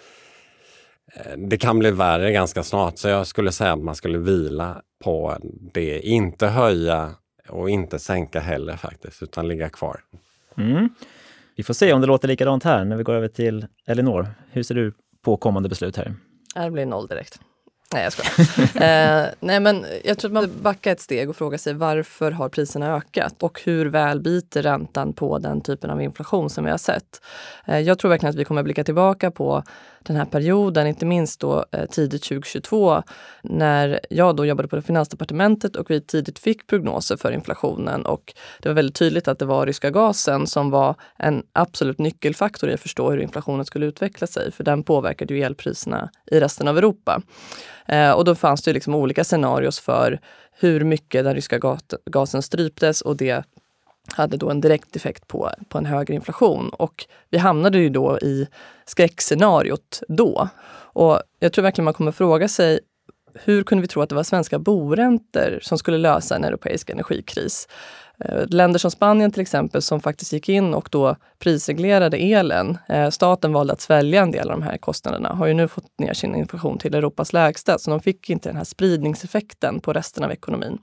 det 1.37 1.59
kan 1.59 1.79
bli 1.79 1.91
värre 1.91 2.33
ganska 2.33 2.63
snart, 2.63 2.99
så 2.99 3.09
jag 3.09 3.27
skulle 3.27 3.53
säga 3.53 3.73
att 3.73 3.83
man 3.83 3.95
skulle 3.95 4.19
vila 4.19 4.83
på 5.05 5.37
det. 5.75 6.01
Inte 6.01 6.47
höja 6.47 7.11
och 7.49 7.71
inte 7.71 7.99
sänka 7.99 8.41
heller 8.41 8.77
faktiskt, 8.77 9.23
utan 9.23 9.49
ligga 9.49 9.69
kvar. 9.69 10.01
Mm. 10.57 10.89
Vi 11.57 11.63
får 11.63 11.75
se 11.75 11.93
om 11.93 12.01
det 12.01 12.07
låter 12.07 12.29
likadant 12.29 12.65
här 12.65 12.85
när 12.85 12.97
vi 12.97 13.03
går 13.03 13.15
över 13.15 13.29
till 13.29 13.67
Elinor. 13.87 14.29
Hur 14.51 14.63
ser 14.63 14.75
du 14.75 14.93
på 15.25 15.37
kommande 15.37 15.69
beslut 15.69 15.97
här? 15.97 16.15
Det 16.55 16.71
blir 16.71 16.87
noll 16.87 17.07
direkt. 17.07 17.41
Nej 17.93 18.05
jag 18.05 18.13
skojar. 18.13 18.61
eh, 19.23 19.27
nej 19.41 19.61
men 19.61 19.87
jag 20.05 20.19
tror 20.19 20.29
att 20.29 20.33
man 20.33 20.63
backar 20.63 20.93
ett 20.93 21.01
steg 21.01 21.31
och 21.31 21.37
frågar 21.37 21.59
sig 21.59 21.75
varför 21.75 22.31
har 22.31 22.49
priserna 22.49 22.97
ökat 22.97 23.43
och 23.43 23.61
hur 23.65 23.87
väl 23.87 24.21
biter 24.21 24.63
räntan 24.63 25.13
på 25.13 25.39
den 25.39 25.61
typen 25.61 25.91
av 25.91 26.03
inflation 26.03 26.51
som 26.51 26.65
vi 26.65 26.71
har 26.71 26.79
sett. 26.79 27.23
Eh, 27.67 27.79
jag 27.79 27.99
tror 27.99 28.09
verkligen 28.09 28.31
att 28.31 28.37
vi 28.37 28.45
kommer 28.45 28.63
blicka 28.63 28.85
tillbaka 28.85 29.31
på 29.31 29.63
den 30.09 30.17
här 30.17 30.25
perioden, 30.25 30.87
inte 30.87 31.07
minst 31.07 31.41
då 31.41 31.65
eh, 31.73 31.87
tidigt 31.87 32.23
2022 32.23 33.03
när 33.43 34.01
jag 34.11 34.37
då 34.37 34.47
jobbade 34.47 34.69
på 34.69 34.83
Finansdepartementet 34.83 35.77
och 35.77 35.91
vi 35.91 36.01
tidigt 36.01 36.39
fick 36.39 36.67
prognoser 36.67 37.17
för 37.17 37.33
inflationen 37.33 38.07
och 38.07 38.35
det 38.63 38.69
var 38.69 38.75
väldigt 38.75 38.95
tydligt 38.95 39.29
att 39.29 39.39
det 39.39 39.45
var 39.45 39.67
ryska 39.67 39.91
gasen 39.91 40.47
som 40.47 40.71
var 40.71 40.95
en 41.17 41.43
absolut 41.53 41.99
nyckelfaktor 41.99 42.71
i 42.71 42.75
att 42.75 42.81
förstå 42.81 43.11
hur 43.11 43.19
inflationen 43.19 43.65
skulle 43.65 43.87
utveckla 43.87 44.27
sig, 44.27 44.53
för 44.53 44.65
den 44.65 44.83
påverkade 44.83 45.35
ju 45.35 45.43
elpriserna 45.43 46.11
i 46.31 46.41
resten 46.41 46.69
av 46.69 46.79
Europa. 46.79 47.23
Eh, 47.87 48.11
och 48.11 48.25
då 48.25 48.35
fanns 48.35 48.63
det 48.63 48.73
liksom 48.73 48.95
olika 48.95 49.25
scenarios 49.25 49.81
för 49.81 50.21
hur 50.53 50.85
mycket 50.85 51.25
den 51.25 51.35
ryska 51.35 51.79
gasen 52.11 52.43
stryptes 52.43 53.01
och 53.01 53.17
det 53.17 53.45
hade 54.13 54.37
då 54.37 54.51
en 54.51 54.61
direkt 54.61 54.97
effekt 54.97 55.27
på, 55.27 55.51
på 55.69 55.79
en 55.79 55.87
högre 55.87 56.15
inflation. 56.15 56.69
Och 56.69 57.07
vi 57.31 57.39
hamnade 57.39 57.79
ju 57.79 57.89
då 57.89 58.19
i 58.19 58.47
skräckscenariot 58.85 60.03
då. 60.09 60.49
Och 60.93 61.21
jag 61.39 61.53
tror 61.53 61.63
verkligen 61.63 61.85
man 61.85 61.95
kommer 61.95 62.13
fråga 62.13 62.49
sig 62.49 62.81
hur 63.35 63.63
kunde 63.63 63.83
vi 63.83 63.89
tro 63.89 64.03
att 64.03 64.09
det 64.09 64.15
var 64.15 64.23
svenska 64.23 64.59
boräntor 64.59 65.59
som 65.63 65.79
skulle 65.79 65.99
lösa 65.99 66.37
en 66.37 66.45
europeisk 66.45 66.91
energikris? 66.91 67.69
Eh, 68.25 68.47
länder 68.47 68.79
som 68.79 68.91
Spanien 68.91 69.31
till 69.31 69.41
exempel 69.43 69.83
som 69.83 70.01
faktiskt 70.01 70.33
gick 70.33 70.49
in 70.49 70.75
och 70.75 70.89
då 70.93 71.17
prisreglerade 71.39 72.17
elen. 72.17 72.79
Eh, 72.89 73.11
staten 73.11 73.53
valde 73.53 73.73
att 73.73 73.81
svälja 73.81 74.23
en 74.23 74.31
del 74.31 74.51
av 74.51 74.61
de 74.61 74.63
här 74.63 74.77
kostnaderna. 74.77 75.29
Har 75.29 75.47
ju 75.47 75.55
nu 75.55 75.69
fått 75.69 75.99
ner 75.99 76.15
sin 76.15 76.35
inflation 76.35 76.79
till 76.79 76.95
Europas 76.95 77.33
lägsta 77.33 77.79
så 77.79 77.91
de 77.91 78.01
fick 78.01 78.31
inte 78.31 78.49
den 78.49 78.57
här 78.57 78.65
spridningseffekten 78.65 79.81
på 79.81 79.93
resten 79.93 80.25
av 80.25 80.33
ekonomin. 80.33 80.79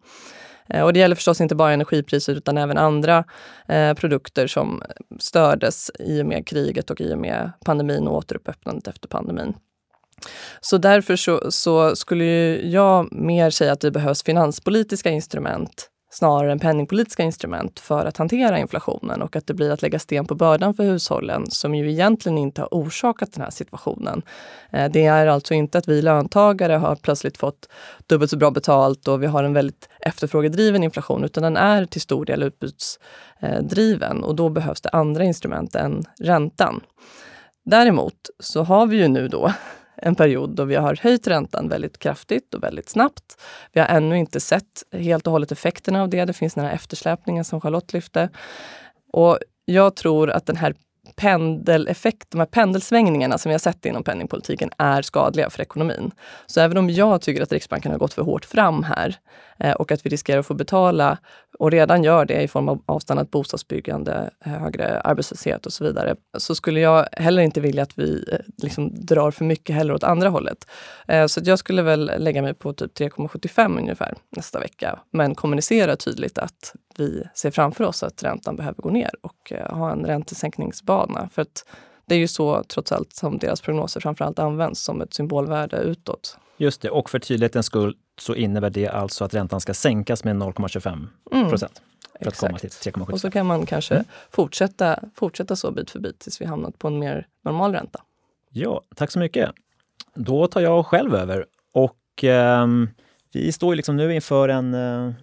Eh, 0.69 0.83
och 0.83 0.93
det 0.93 0.99
gäller 0.99 1.15
förstås 1.15 1.41
inte 1.41 1.55
bara 1.55 1.73
energipriser 1.73 2.35
utan 2.35 2.57
även 2.57 2.77
andra 2.77 3.23
eh, 3.67 3.93
produkter 3.93 4.47
som 4.47 4.83
stördes 5.19 5.91
i 5.99 6.21
och 6.21 6.25
med 6.25 6.47
kriget 6.47 6.89
och 6.89 7.01
i 7.01 7.13
och 7.13 7.17
med 7.17 7.51
pandemin 7.65 8.07
och 8.07 8.15
återöppnandet 8.15 8.87
efter 8.87 9.07
pandemin. 9.07 9.53
Så 10.61 10.77
därför 10.77 11.15
så, 11.15 11.51
så 11.51 11.95
skulle 11.95 12.25
jag 12.67 13.13
mer 13.13 13.49
säga 13.49 13.71
att 13.71 13.81
det 13.81 13.91
behövs 13.91 14.23
finanspolitiska 14.23 15.09
instrument 15.09 15.89
snarare 16.15 16.51
än 16.51 16.59
penningpolitiska 16.59 17.23
instrument 17.23 17.79
för 17.79 18.05
att 18.05 18.17
hantera 18.17 18.59
inflationen 18.59 19.21
och 19.21 19.35
att 19.35 19.47
det 19.47 19.53
blir 19.53 19.71
att 19.71 19.81
lägga 19.81 19.99
sten 19.99 20.25
på 20.25 20.35
bördan 20.35 20.73
för 20.73 20.83
hushållen 20.83 21.51
som 21.51 21.75
ju 21.75 21.91
egentligen 21.91 22.37
inte 22.37 22.61
har 22.61 22.69
orsakat 22.71 23.33
den 23.33 23.43
här 23.43 23.49
situationen. 23.49 24.21
Eh, 24.71 24.91
det 24.91 25.05
är 25.05 25.27
alltså 25.27 25.53
inte 25.53 25.77
att 25.77 25.87
vi 25.87 26.01
löntagare 26.01 26.73
har 26.73 26.95
plötsligt 26.95 27.37
fått 27.37 27.69
dubbelt 28.07 28.31
så 28.31 28.37
bra 28.37 28.51
betalt 28.51 29.07
och 29.07 29.23
vi 29.23 29.27
har 29.27 29.43
en 29.43 29.53
väldigt 29.53 29.89
efterfrågedriven 29.99 30.83
inflation 30.83 31.23
utan 31.23 31.43
den 31.43 31.57
är 31.57 31.85
till 31.85 32.01
stor 32.01 32.25
del 32.25 32.43
utbudsdriven 32.43 34.23
och 34.23 34.35
då 34.35 34.49
behövs 34.49 34.81
det 34.81 34.89
andra 34.89 35.23
instrument 35.23 35.75
än 35.75 36.03
räntan. 36.19 36.81
Däremot 37.65 38.29
så 38.39 38.63
har 38.63 38.87
vi 38.87 38.97
ju 38.97 39.07
nu 39.07 39.27
då 39.27 39.51
en 39.97 40.15
period 40.15 40.49
då 40.49 40.63
vi 40.63 40.75
har 40.75 40.99
höjt 41.01 41.27
räntan 41.27 41.69
väldigt 41.69 41.99
kraftigt 41.99 42.53
och 42.53 42.63
väldigt 42.63 42.89
snabbt. 42.89 43.41
Vi 43.73 43.79
har 43.79 43.87
ännu 43.87 44.17
inte 44.17 44.39
sett 44.39 44.83
helt 44.91 45.27
och 45.27 45.31
hållet 45.31 45.51
effekterna 45.51 46.01
av 46.01 46.09
det. 46.09 46.25
Det 46.25 46.33
finns 46.33 46.53
den 46.53 46.65
här 46.65 46.73
eftersläpningen 46.73 47.45
som 47.45 47.61
Charlotte 47.61 47.93
lyfte. 47.93 48.29
Och 49.11 49.39
jag 49.65 49.95
tror 49.95 50.29
att 50.29 50.45
den 50.45 50.55
här 50.55 50.75
pendeleffekt, 51.15 52.31
de 52.31 52.37
här 52.37 52.45
pendelsvängningarna 52.45 53.37
som 53.37 53.49
vi 53.49 53.53
har 53.53 53.59
sett 53.59 53.85
inom 53.85 54.03
penningpolitiken 54.03 54.69
är 54.77 55.01
skadliga 55.01 55.49
för 55.49 55.61
ekonomin. 55.61 56.11
Så 56.45 56.61
även 56.61 56.77
om 56.77 56.89
jag 56.89 57.21
tycker 57.21 57.43
att 57.43 57.51
Riksbanken 57.51 57.91
har 57.91 57.99
gått 57.99 58.13
för 58.13 58.21
hårt 58.21 58.45
fram 58.45 58.83
här 58.83 59.15
eh, 59.59 59.71
och 59.71 59.91
att 59.91 60.05
vi 60.05 60.09
riskerar 60.09 60.39
att 60.39 60.45
få 60.45 60.53
betala, 60.53 61.17
och 61.59 61.71
redan 61.71 62.03
gör 62.03 62.25
det 62.25 62.41
i 62.41 62.47
form 62.47 62.69
av 62.69 62.83
avstannat 62.85 63.31
bostadsbyggande, 63.31 64.29
högre 64.39 64.99
arbetslöshet 64.99 65.65
och 65.65 65.73
så 65.73 65.83
vidare, 65.83 66.15
så 66.37 66.55
skulle 66.55 66.79
jag 66.79 67.07
heller 67.11 67.41
inte 67.41 67.61
vilja 67.61 67.83
att 67.83 67.97
vi 67.97 68.25
eh, 68.31 68.39
liksom 68.57 69.05
drar 69.05 69.31
för 69.31 69.45
mycket 69.45 69.75
heller 69.75 69.93
åt 69.93 70.03
andra 70.03 70.29
hållet. 70.29 70.67
Eh, 71.07 71.25
så 71.25 71.41
jag 71.43 71.59
skulle 71.59 71.81
väl 71.81 72.11
lägga 72.17 72.41
mig 72.41 72.53
på 72.53 72.73
typ 72.73 72.99
3,75 72.99 73.77
ungefär 73.79 74.15
nästa 74.29 74.59
vecka, 74.59 74.99
men 75.11 75.35
kommunicera 75.35 75.95
tydligt 75.95 76.37
att 76.37 76.75
vi 76.97 77.23
ser 77.35 77.51
framför 77.51 77.83
oss 77.83 78.03
att 78.03 78.23
räntan 78.23 78.55
behöver 78.55 78.81
gå 78.81 78.89
ner 78.89 79.11
och 79.21 79.51
eh, 79.51 79.77
ha 79.77 79.91
en 79.91 80.05
räntesänkningsbana. 80.05 81.29
För 81.33 81.41
att 81.41 81.65
det 82.05 82.15
är 82.15 82.19
ju 82.19 82.27
så 82.27 82.63
trots 82.63 82.91
allt 82.91 83.13
som 83.13 83.37
deras 83.37 83.61
prognoser 83.61 83.99
framförallt 83.99 84.39
används 84.39 84.81
som 84.81 85.01
ett 85.01 85.13
symbolvärde 85.13 85.77
utåt. 85.77 86.37
Just 86.57 86.81
det, 86.81 86.89
och 86.89 87.09
för 87.09 87.19
tydlighetens 87.19 87.65
skull 87.65 87.95
så 88.17 88.35
innebär 88.35 88.69
det 88.69 88.87
alltså 88.87 89.25
att 89.25 89.33
räntan 89.33 89.61
ska 89.61 89.73
sänkas 89.73 90.23
med 90.23 90.35
0,25 90.35 91.07
mm. 91.31 91.49
procent. 91.49 91.81
För 92.19 92.27
att 92.27 92.37
komma 92.37 92.59
till 92.59 92.69
3,75. 92.69 93.11
Och 93.11 93.19
så 93.19 93.31
kan 93.31 93.45
man 93.45 93.65
kanske 93.65 93.95
mm. 93.95 94.05
fortsätta, 94.31 94.99
fortsätta 95.15 95.55
så 95.55 95.71
bit 95.71 95.91
för 95.91 95.99
bit 95.99 96.19
tills 96.19 96.41
vi 96.41 96.45
hamnat 96.45 96.79
på 96.79 96.87
en 96.87 96.99
mer 96.99 97.27
normal 97.43 97.73
ränta. 97.73 98.01
Ja, 98.49 98.81
tack 98.95 99.11
så 99.11 99.19
mycket. 99.19 99.51
Då 100.13 100.47
tar 100.47 100.61
jag 100.61 100.85
själv 100.85 101.15
över. 101.15 101.45
Och 101.73 102.23
eh, 102.23 102.67
vi 103.33 103.51
står 103.51 103.73
ju 103.73 103.75
liksom 103.75 103.97
nu 103.97 104.15
inför 104.15 104.49
en 104.49 104.73
eh, 104.73 105.13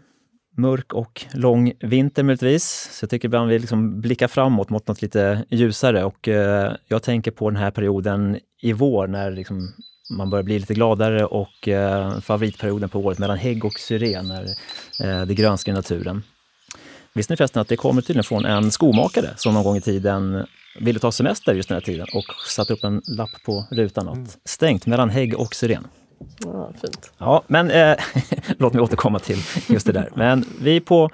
mörk 0.56 0.92
och 0.92 1.26
lång 1.34 1.72
vinter 1.80 2.22
möjligtvis. 2.22 2.88
Så 2.92 3.04
jag 3.04 3.10
tycker 3.10 3.28
ibland 3.28 3.50
vi 3.50 3.58
liksom 3.58 4.00
blickar 4.00 4.28
framåt 4.28 4.70
mot 4.70 4.88
något 4.88 5.02
lite 5.02 5.44
ljusare 5.48 6.04
och 6.04 6.28
eh, 6.28 6.72
jag 6.86 7.02
tänker 7.02 7.30
på 7.30 7.50
den 7.50 7.56
här 7.56 7.70
perioden 7.70 8.38
i 8.62 8.72
vår 8.72 9.06
när 9.06 9.30
liksom 9.30 9.74
man 10.10 10.30
börjar 10.30 10.42
bli 10.42 10.58
lite 10.58 10.74
gladare 10.74 11.24
och 11.24 11.68
eh, 11.68 12.20
favoritperioden 12.20 12.88
på 12.88 13.00
året 13.00 13.18
mellan 13.18 13.38
hägg 13.38 13.64
och 13.64 13.78
syren, 13.78 14.28
när 14.28 14.44
eh, 15.00 15.26
det 15.26 15.34
grönskar 15.34 15.72
i 15.72 15.74
naturen. 15.74 16.22
Visste 17.14 17.32
ni 17.32 17.36
förresten 17.36 17.62
att 17.62 17.68
det 17.68 17.76
kommer 17.76 18.02
tydligen 18.02 18.24
från 18.24 18.44
en 18.44 18.70
skomakare 18.70 19.30
som 19.36 19.54
någon 19.54 19.64
gång 19.64 19.76
i 19.76 19.80
tiden 19.80 20.46
ville 20.80 20.98
ta 20.98 21.12
semester 21.12 21.54
just 21.54 21.68
den 21.68 21.76
här 21.76 21.82
tiden 21.82 22.06
och 22.14 22.24
satte 22.48 22.72
upp 22.72 22.84
en 22.84 23.02
lapp 23.06 23.30
på 23.44 23.64
rutan 23.70 24.08
att 24.08 24.16
mm. 24.16 24.28
stängt 24.44 24.86
mellan 24.86 25.10
hägg 25.10 25.38
och 25.38 25.54
syren. 25.54 25.86
Ja, 26.44 26.72
fint. 26.80 27.12
Ja, 27.18 27.42
men 27.46 27.70
eh, 27.70 27.96
låt 28.58 28.72
mig 28.72 28.82
återkomma 28.82 29.18
till 29.18 29.38
just 29.68 29.86
det 29.86 29.92
där. 29.92 30.10
Men 30.14 30.44
vi 30.60 30.80
på, 30.80 31.10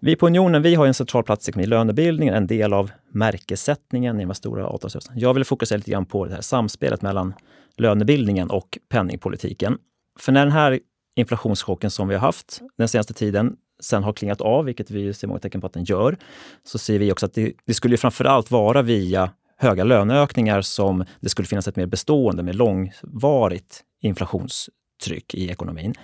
vi 0.00 0.16
på 0.16 0.26
Unionen, 0.26 0.62
vi 0.62 0.74
har 0.74 0.86
en 0.86 0.94
central 0.94 1.24
plats 1.24 1.48
i 1.48 1.66
lönebildningen, 1.66 2.34
en 2.34 2.46
del 2.46 2.72
av 2.72 2.90
märkessättningen 3.12 4.20
i 4.20 4.24
de 4.24 4.34
stora 4.34 4.66
avtalsrörelserna. 4.66 5.18
Jag 5.18 5.34
vill 5.34 5.44
fokusera 5.44 5.76
lite 5.76 5.90
grann 5.90 6.06
på 6.06 6.26
det 6.26 6.34
här 6.34 6.40
samspelet 6.40 7.02
mellan 7.02 7.34
lönebildningen 7.76 8.50
och 8.50 8.78
penningpolitiken. 8.88 9.78
För 10.18 10.32
när 10.32 10.44
den 10.44 10.52
här 10.52 10.80
inflationschocken 11.16 11.90
som 11.90 12.08
vi 12.08 12.14
har 12.14 12.20
haft 12.20 12.60
den 12.78 12.88
senaste 12.88 13.14
tiden 13.14 13.56
sen 13.80 14.02
har 14.02 14.12
klingat 14.12 14.40
av, 14.40 14.64
vilket 14.64 14.90
vi 14.90 15.14
ser 15.14 15.28
många 15.28 15.40
tecken 15.40 15.60
på 15.60 15.66
att 15.66 15.72
den 15.72 15.84
gör, 15.84 16.16
så 16.64 16.78
ser 16.78 16.98
vi 16.98 17.12
också 17.12 17.26
att 17.26 17.34
det, 17.34 17.52
det 17.64 17.74
skulle 17.74 17.96
framför 17.96 18.24
allt 18.24 18.50
vara 18.50 18.82
via 18.82 19.30
höga 19.56 19.84
löneökningar 19.84 20.62
som 20.62 21.04
det 21.20 21.28
skulle 21.28 21.46
finnas 21.46 21.68
ett 21.68 21.76
mer 21.76 21.86
bestående, 21.86 22.42
mer 22.42 22.52
långvarigt 22.52 23.84
inflationstryck 24.00 25.34
i 25.34 25.50
ekonomin. 25.50 25.94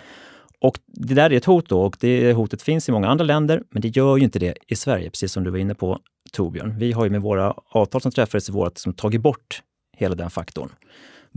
Och 0.61 0.79
det 0.87 1.15
där 1.15 1.33
är 1.33 1.37
ett 1.37 1.45
hot 1.45 1.69
då 1.69 1.83
och 1.83 1.97
det 2.01 2.33
hotet 2.33 2.63
finns 2.63 2.89
i 2.89 2.93
många 2.93 3.09
andra 3.09 3.25
länder, 3.25 3.63
men 3.71 3.83
det 3.83 3.97
gör 3.97 4.17
ju 4.17 4.25
inte 4.25 4.39
det 4.39 4.55
i 4.67 4.77
Sverige, 4.77 5.11
precis 5.11 5.33
som 5.33 5.45
du 5.45 5.51
var 5.51 5.59
inne 5.59 5.75
på 5.75 5.99
Torbjörn. 6.33 6.79
Vi 6.79 6.93
har 6.93 7.05
ju 7.05 7.11
med 7.11 7.23
våra 7.23 7.55
avtal 7.71 8.01
som 8.01 8.13
träffades 8.13 8.49
i 8.49 8.53
våras 8.53 8.73
liksom 8.73 8.93
tagit 8.93 9.21
bort 9.21 9.63
hela 9.97 10.15
den 10.15 10.31
faktorn. 10.31 10.69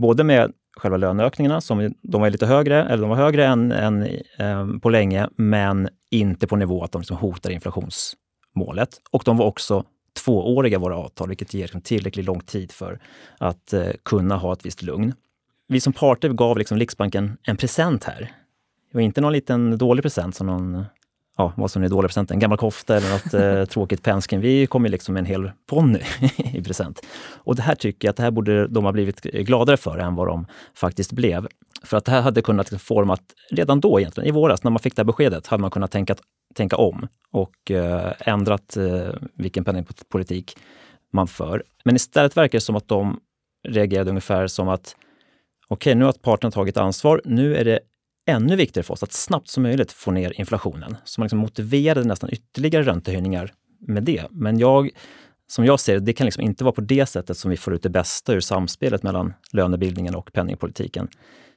Både 0.00 0.24
med 0.24 0.52
själva 0.76 0.96
löneökningarna, 0.96 1.60
som 1.60 1.94
de 2.02 2.20
var 2.20 2.30
lite 2.30 2.46
högre, 2.46 2.84
eller 2.84 3.00
de 3.00 3.10
var 3.10 3.16
högre 3.16 3.46
än, 3.46 3.72
än 3.72 4.02
eh, 4.38 4.78
på 4.82 4.90
länge, 4.90 5.28
men 5.36 5.88
inte 6.10 6.46
på 6.46 6.56
nivå 6.56 6.84
att 6.84 6.92
de 6.92 7.00
liksom 7.00 7.16
hotar 7.16 7.50
inflationsmålet. 7.50 8.88
Och 9.10 9.22
de 9.24 9.36
var 9.36 9.46
också 9.46 9.84
tvååriga, 10.24 10.78
våra 10.78 10.96
avtal, 10.96 11.28
vilket 11.28 11.54
ger 11.54 11.62
liksom 11.62 11.80
tillräckligt 11.80 12.26
lång 12.26 12.40
tid 12.40 12.72
för 12.72 13.00
att 13.38 13.72
eh, 13.72 13.88
kunna 14.02 14.36
ha 14.36 14.52
ett 14.52 14.66
visst 14.66 14.82
lugn. 14.82 15.14
Vi 15.68 15.80
som 15.80 15.92
parter 15.92 16.28
gav 16.28 16.58
liksom 16.58 16.78
Riksbanken 16.78 17.36
en 17.42 17.56
present 17.56 18.04
här. 18.04 18.20
Det 18.90 18.98
var 18.98 19.00
inte 19.00 19.20
någon 19.20 19.32
liten 19.32 19.78
dålig 19.78 20.02
present 20.02 20.34
som 20.34 20.46
någon 20.46 20.84
ja, 21.36 21.52
vad 21.56 21.70
som 21.70 21.82
är 21.82 21.88
dålig 21.88 22.08
present, 22.08 22.30
en 22.30 22.38
gammal 22.38 22.58
kofta 22.58 22.96
eller 22.96 23.10
något 23.10 23.34
eh, 23.34 23.64
tråkigt 23.72 24.02
pensken. 24.02 24.40
Vi 24.40 24.66
kom 24.66 24.84
ju 24.84 24.90
liksom 24.90 25.14
med 25.14 25.20
en 25.20 25.26
hel 25.26 25.50
ponny 25.66 26.00
i 26.36 26.62
present. 26.62 27.06
Och 27.36 27.56
det 27.56 27.62
här 27.62 27.74
tycker 27.74 28.08
jag 28.08 28.10
att 28.10 28.16
det 28.16 28.22
här 28.22 28.30
borde 28.30 28.68
de 28.68 28.84
ha 28.84 28.92
blivit 28.92 29.20
gladare 29.22 29.76
för 29.76 29.98
än 29.98 30.14
vad 30.14 30.26
de 30.26 30.46
faktiskt 30.74 31.12
blev. 31.12 31.48
För 31.82 31.96
att 31.96 32.04
det 32.04 32.12
här 32.12 32.20
hade 32.20 32.42
kunnat 32.42 32.82
format 32.82 33.22
redan 33.50 33.80
då 33.80 34.00
egentligen, 34.00 34.28
i 34.28 34.32
våras, 34.32 34.64
när 34.64 34.70
man 34.70 34.80
fick 34.80 34.96
det 34.96 35.00
här 35.00 35.06
beskedet, 35.06 35.46
hade 35.46 35.60
man 35.60 35.70
kunnat 35.70 35.90
tänka, 35.90 36.14
tänka 36.54 36.76
om 36.76 37.08
och 37.32 37.70
eh, 37.70 38.12
ändrat 38.20 38.76
eh, 38.76 39.14
vilken 39.34 39.64
penningpolitik 39.64 40.56
man 41.12 41.28
för. 41.28 41.62
Men 41.84 41.96
istället 41.96 42.36
verkar 42.36 42.58
det 42.58 42.62
som 42.62 42.76
att 42.76 42.88
de 42.88 43.20
reagerade 43.68 44.10
ungefär 44.10 44.46
som 44.46 44.68
att 44.68 44.96
okej, 45.68 45.94
nu 45.94 46.04
har 46.04 46.12
parterna 46.12 46.50
tagit 46.50 46.76
ansvar. 46.76 47.22
Nu 47.24 47.56
är 47.56 47.64
det 47.64 47.80
ännu 48.30 48.56
viktigare 48.56 48.84
för 48.84 48.94
oss 48.94 49.02
att 49.02 49.12
snabbt 49.12 49.48
som 49.48 49.62
möjligt 49.62 49.92
få 49.92 50.10
ner 50.10 50.40
inflationen. 50.40 50.96
Så 51.04 51.20
man 51.20 51.24
liksom 51.24 51.38
motiverade 51.38 52.04
nästan 52.04 52.30
ytterligare 52.32 52.82
räntehöjningar 52.82 53.52
med 53.80 54.02
det. 54.02 54.26
Men 54.30 54.58
jag, 54.58 54.90
som 55.46 55.64
jag 55.64 55.80
ser 55.80 55.94
det, 55.94 56.00
det 56.00 56.12
kan 56.12 56.24
liksom 56.24 56.42
inte 56.42 56.64
vara 56.64 56.72
på 56.72 56.80
det 56.80 57.06
sättet 57.06 57.36
som 57.36 57.50
vi 57.50 57.56
får 57.56 57.74
ut 57.74 57.82
det 57.82 57.90
bästa 57.90 58.32
ur 58.32 58.40
samspelet 58.40 59.02
mellan 59.02 59.34
lönebildningen 59.52 60.14
och 60.14 60.32
penningpolitiken. 60.32 61.08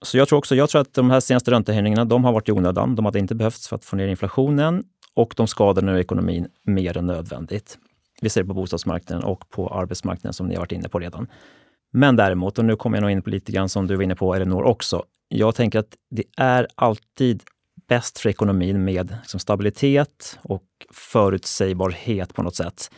Så 0.02 0.18
jag 0.18 0.28
tror 0.28 0.40
också, 0.40 0.56
jag 0.56 0.70
tror 0.70 0.82
att 0.82 0.94
de 0.94 1.12
här 1.12 1.20
senaste 1.20 1.52
räntehöjningarna, 1.52 2.06
de 2.06 2.24
har 2.24 2.34
varit 2.34 2.50
i 2.50 2.52
onödan. 2.52 2.96
De 2.96 3.06
hade 3.06 3.20
inte 3.20 3.36
behövts 3.36 3.68
för 3.68 3.76
att 3.76 3.86
få 3.86 3.96
ner 3.96 4.08
inflationen 4.08 4.84
och 5.14 5.34
de 5.38 5.48
skadar 5.48 5.82
nu 5.82 6.00
ekonomin 6.00 6.48
mer 6.64 6.98
än 6.98 7.08
nödvändigt. 7.08 7.78
Vi 8.22 8.30
ser 8.30 8.42
det 8.42 8.48
på 8.48 8.54
bostadsmarknaden 8.54 9.24
och 9.24 9.50
på 9.50 9.70
arbetsmarknaden 9.70 10.34
som 10.34 10.48
ni 10.48 10.56
har 10.56 10.62
varit 10.62 10.72
inne 10.72 10.90
på 10.90 11.00
redan. 11.00 11.28
Men 11.96 12.16
däremot, 12.16 12.60
och 12.60 12.66
nu 12.66 12.76
kommer 12.76 12.98
jag 12.98 13.02
nog 13.02 13.12
in 13.12 13.22
på 13.22 13.30
lite 13.30 13.52
grann 13.52 13.70
som 13.70 13.88
du 13.88 13.96
var 13.96 14.04
inne 14.04 14.16
på, 14.16 14.36
Elinor 14.36 14.64
också. 14.64 15.04
Jag 15.28 15.56
tänker 15.56 15.80
att 15.80 15.96
det 16.10 16.24
är 16.38 16.68
alltid 16.76 17.44
bäst 17.88 18.20
för 18.20 18.30
ekonomin 18.30 18.84
med 18.84 19.18
liksom 19.22 19.40
stabilitet 19.40 20.40
och 20.42 20.64
förutsägbarhet 20.92 22.34
på 22.34 22.44
något 22.44 22.56
sätt. 22.56 22.92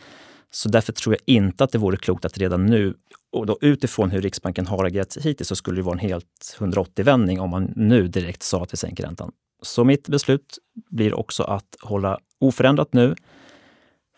Så 0.50 0.68
därför 0.68 0.92
tror 0.92 1.14
jag 1.14 1.34
inte 1.34 1.64
att 1.64 1.72
det 1.72 1.78
vore 1.78 1.96
klokt 1.96 2.24
att 2.24 2.38
redan 2.38 2.66
nu, 2.66 2.94
och 3.32 3.46
då 3.46 3.58
utifrån 3.60 4.10
hur 4.10 4.20
Riksbanken 4.20 4.66
har 4.66 4.84
agerat 4.84 5.16
hittills, 5.20 5.48
så 5.48 5.56
skulle 5.56 5.76
det 5.76 5.82
vara 5.82 5.92
en 5.92 6.08
helt 6.08 6.56
180-vändning 6.58 7.40
om 7.40 7.50
man 7.50 7.72
nu 7.76 8.08
direkt 8.08 8.42
sa 8.42 8.62
att 8.62 8.72
vi 8.72 8.76
sänker 8.76 9.04
räntan. 9.04 9.32
Så 9.62 9.84
mitt 9.84 10.08
beslut 10.08 10.58
blir 10.90 11.14
också 11.14 11.42
att 11.42 11.76
hålla 11.80 12.18
oförändrat 12.40 12.92
nu. 12.92 13.14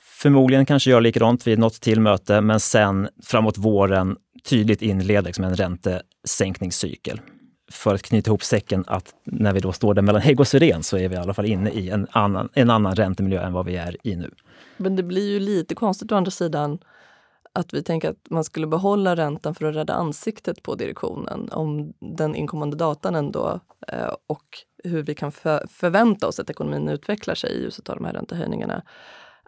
Förmodligen 0.01 0.67
kanske 0.67 0.91
göra 0.91 1.01
likadant 1.01 1.47
vid 1.47 1.59
något 1.59 1.81
till 1.81 2.01
möte, 2.01 2.41
men 2.41 2.61
sen 2.61 3.09
framåt 3.23 3.59
våren 3.59 4.17
tydligt 4.45 4.83
inleda 4.83 5.21
liksom 5.21 5.45
en 5.45 5.57
räntesänkningscykel. 5.57 7.21
För 7.71 7.95
att 7.95 8.03
knyta 8.03 8.31
ihop 8.31 8.43
säcken 8.43 8.85
att 8.87 9.15
när 9.25 9.53
vi 9.53 9.61
då 9.61 9.73
står 9.73 9.95
där 9.95 10.03
mellan 10.03 10.23
hägg 10.23 10.41
och 10.41 10.49
syren 10.49 10.83
så 10.83 10.97
är 10.97 11.09
vi 11.09 11.15
i 11.15 11.19
alla 11.19 11.35
fall 11.35 11.47
inne 11.47 11.71
i 11.71 11.91
en 11.91 12.07
annan, 12.11 12.49
en 12.55 12.71
annan 12.71 12.95
räntemiljö 12.95 13.43
än 13.43 13.53
vad 13.53 13.67
vi 13.67 13.77
är 13.77 13.97
i 14.07 14.17
nu. 14.17 14.31
Men 14.77 14.97
det 14.97 15.03
blir 15.03 15.31
ju 15.31 15.41
lite 15.41 15.75
konstigt 15.75 16.13
å 16.13 16.15
andra 16.15 16.31
sidan 16.31 16.79
att 17.53 17.75
vi 17.75 17.83
tänker 17.83 18.11
att 18.11 18.31
man 18.31 18.45
skulle 18.45 18.67
behålla 18.67 19.17
räntan 19.17 19.55
för 19.55 19.65
att 19.65 19.75
rädda 19.75 19.93
ansiktet 19.93 20.63
på 20.63 20.75
direktionen 20.75 21.49
om 21.53 21.93
den 22.01 22.35
inkommande 22.35 22.77
datan 22.77 23.15
ändå 23.15 23.61
eh, 23.89 24.15
och 24.27 24.45
hur 24.85 25.03
vi 25.03 25.15
kan 25.15 25.33
för, 25.33 25.67
förvänta 25.69 26.29
oss 26.29 26.41
att 26.41 26.51
ekonomin 26.51 26.89
utvecklar 26.89 27.35
sig 27.35 27.51
i 27.51 27.63
ljuset 27.63 27.89
av 27.89 27.97
de 27.97 28.05
här 28.05 28.13
räntehöjningarna 28.13 28.83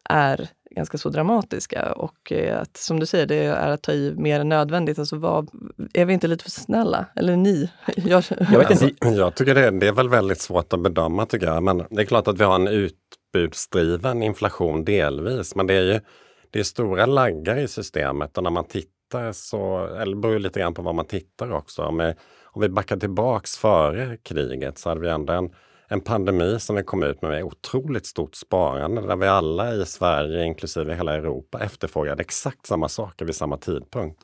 är 0.05 0.49
ganska 0.71 0.99
så 0.99 1.09
dramatiska. 1.09 1.93
Och 1.93 2.33
eh, 2.33 2.61
att, 2.61 2.77
som 2.77 3.01
du 3.01 3.07
säger, 3.07 3.27
det 3.27 3.35
är 3.35 3.71
att 3.71 3.83
ta 3.83 3.93
i 3.93 4.15
mer 4.17 4.41
än 4.41 4.49
nödvändigt. 4.49 4.99
Alltså 4.99 5.17
vad, 5.17 5.51
är 5.95 6.05
vi 6.05 6.13
inte 6.13 6.29
lite 6.29 6.45
för 6.45 6.51
snälla? 6.51 7.07
Eller 7.17 7.37
ni? 7.37 7.71
Jag, 7.97 8.25
jag 8.29 8.59
vet 8.59 8.71
inte. 8.71 9.09
Jag 9.09 9.35
tycker 9.35 9.55
det, 9.55 9.71
det 9.71 9.89
är 9.89 9.93
väl 9.93 10.09
väldigt 10.09 10.41
svårt 10.41 10.73
att 10.73 10.83
bedöma 10.83 11.27
tycker 11.27 11.47
jag. 11.47 11.63
Men 11.63 11.85
det 11.91 12.03
är 12.03 12.07
klart 12.07 12.29
att 12.29 12.41
vi 12.41 12.45
har 12.45 12.55
en 12.55 12.69
utbudsdriven 12.69 14.23
inflation 14.23 14.85
delvis. 14.85 15.55
Men 15.55 15.67
det 15.67 15.75
är 15.75 15.83
ju 15.83 16.01
det 16.51 16.61
är 16.61 16.65
stora 16.65 17.07
laggar 17.07 17.57
i 17.57 17.69
systemet 17.69 18.37
och 18.37 18.45
när 18.45 18.51
man 18.51 18.65
tittar 18.65 19.33
så, 19.33 19.87
eller 19.87 20.15
det 20.15 20.21
beror 20.21 20.39
lite 20.39 20.61
grann 20.61 20.75
på 20.75 20.83
vad 20.83 20.95
man 20.95 21.05
tittar 21.05 21.53
också. 21.53 21.83
Om 21.83 21.99
vi, 21.99 22.15
om 22.45 22.63
vi 22.63 22.69
backar 22.69 22.97
tillbaks 22.97 23.57
före 23.57 24.17
kriget 24.17 24.79
så 24.79 24.89
hade 24.89 25.01
vi 25.01 25.09
ändå 25.09 25.33
en 25.33 25.51
en 25.93 26.01
pandemi 26.01 26.61
som 26.61 26.77
vi 26.77 26.83
kom 26.83 27.03
ut 27.03 27.23
med 27.23 27.31
med 27.31 27.45
otroligt 27.45 28.07
stort 28.07 28.35
sparande 28.35 29.07
där 29.07 29.17
vi 29.17 29.27
alla 29.27 29.75
i 29.75 29.87
Sverige, 29.87 30.45
inklusive 30.45 30.95
hela 30.95 31.15
Europa, 31.15 31.61
efterfrågade 31.65 32.21
exakt 32.21 32.67
samma 32.67 32.89
saker 32.89 33.25
vid 33.25 33.35
samma 33.35 33.57
tidpunkt. 33.57 34.21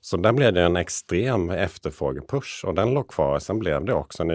Så 0.00 0.16
där 0.16 0.32
blev 0.32 0.52
det 0.52 0.62
en 0.62 0.76
extrem 0.76 1.50
efterfrågepush 1.50 2.64
och 2.64 2.74
den 2.74 2.94
låg 2.94 3.08
kvar. 3.08 3.38
Sen 3.38 3.58
blev 3.58 3.84
det 3.84 3.94
också 3.94 4.22
en 4.22 4.30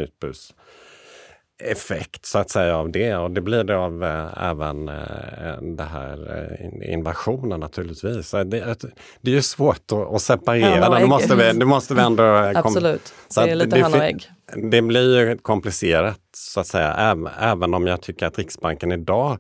utbudseffekt 1.60 2.26
så 2.26 2.40
att 2.40 2.50
säga 2.50 2.78
av 2.78 2.92
det 2.92 3.16
och 3.16 3.32
det 3.32 3.42
blir 3.42 3.64
det 3.64 3.78
av 3.78 4.04
äh, 4.04 4.50
även 4.50 4.90
äh, 4.90 5.62
det 5.62 5.84
här 5.84 6.48
äh, 6.60 6.94
invasionen 6.94 7.60
naturligtvis. 7.60 8.32
Det, 8.32 8.46
det 8.46 9.32
är 9.32 9.36
ju 9.36 9.42
svårt 9.42 9.92
att, 9.92 10.14
att 10.14 10.22
separera 10.22 10.90
det. 10.90 11.00
Det 11.00 11.08
måste 11.08 11.36
vi, 11.36 11.54
det 11.54 11.66
måste 11.66 11.94
vi 11.94 12.02
ändå... 12.02 12.24
Absolut, 12.56 13.14
det 13.36 13.42
är 13.42 13.56
lite 13.56 13.80
höna 13.80 13.98
och 13.98 14.04
ägg 14.04 14.30
det 14.56 14.82
blir 14.82 15.38
komplicerat 15.38 16.20
så 16.36 16.60
att 16.60 16.68
säga, 16.68 17.18
även 17.40 17.74
om 17.74 17.88
jag 17.88 18.02
tycker 18.02 18.26
att 18.26 18.38
Riksbanken 18.38 18.92
idag 18.92 19.38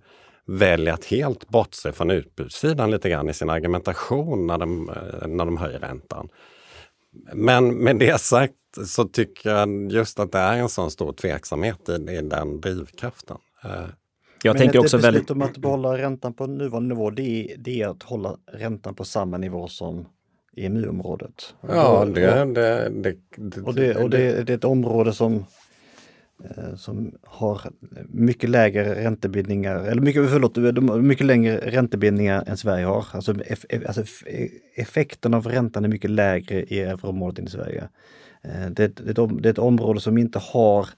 väljer 0.47 0.93
att 0.93 1.05
helt 1.05 1.49
bortse 1.49 1.91
från 1.91 2.11
utbudssidan 2.11 2.91
lite 2.91 3.09
grann 3.09 3.29
i 3.29 3.33
sin 3.33 3.49
argumentation 3.49 4.47
när 4.47 4.57
de, 4.57 4.91
när 5.27 5.45
de 5.45 5.57
höjer 5.57 5.79
räntan. 5.79 6.29
Men 7.33 7.75
med 7.75 7.95
det 7.95 8.21
sagt 8.21 8.53
så 8.85 9.03
tycker 9.03 9.49
jag 9.49 9.91
just 9.91 10.19
att 10.19 10.31
det 10.31 10.37
är 10.37 10.57
en 10.57 10.69
sån 10.69 10.91
stor 10.91 11.13
tveksamhet 11.13 11.89
i, 11.89 11.93
i 11.93 12.21
den 12.21 12.61
drivkraften. 12.61 13.37
Eh, 13.63 13.71
jag 14.43 14.53
Men 14.53 14.61
tänker 14.61 14.79
också 14.79 14.97
väldigt... 14.97 15.31
om 15.31 15.41
att 15.41 15.57
behålla 15.57 15.97
räntan 15.97 16.33
på 16.33 16.47
nuvarande 16.47 16.95
nivå, 16.95 17.09
det 17.09 17.21
är, 17.21 17.57
det 17.57 17.81
är 17.81 17.87
att 17.87 18.03
hålla 18.03 18.37
räntan 18.51 18.95
på 18.95 19.05
samma 19.05 19.37
nivå 19.37 19.67
som 19.67 20.05
EMU-området. 20.57 21.55
Ja, 21.61 22.05
det, 22.05 22.45
det, 22.45 22.89
det, 23.37 23.61
och, 23.61 23.75
det, 23.75 23.95
och 23.95 24.09
det, 24.09 24.43
det 24.43 24.53
är 24.53 24.57
ett 24.57 24.63
område 24.63 25.13
som 25.13 25.45
eh, 26.43 26.75
som 26.75 27.15
har 27.23 27.61
mycket 28.09 28.49
lägre 28.49 29.03
räntebindningar, 29.03 29.75
eller 29.75 30.01
mycket, 30.01 30.29
förlåt, 30.29 31.03
mycket 31.03 31.25
längre 31.25 31.57
räntebindningar 31.57 32.43
än 32.47 32.57
Sverige 32.57 32.85
har. 32.85 33.05
Alltså, 33.11 33.33
alltså 33.87 34.03
effekten 34.75 35.33
av 35.33 35.47
räntan 35.47 35.85
är 35.85 35.89
mycket 35.89 36.11
lägre 36.11 36.63
i 36.63 36.79
euroområdet 36.79 37.39
än 37.39 37.45
i 37.45 37.49
Sverige. 37.49 37.89
Eh, 38.47 38.69
det, 38.69 38.87
det, 38.87 39.13
det 39.13 39.49
är 39.49 39.51
ett 39.51 39.59
område 39.59 39.99
som 39.99 40.17
inte 40.17 40.39
har 40.39 40.89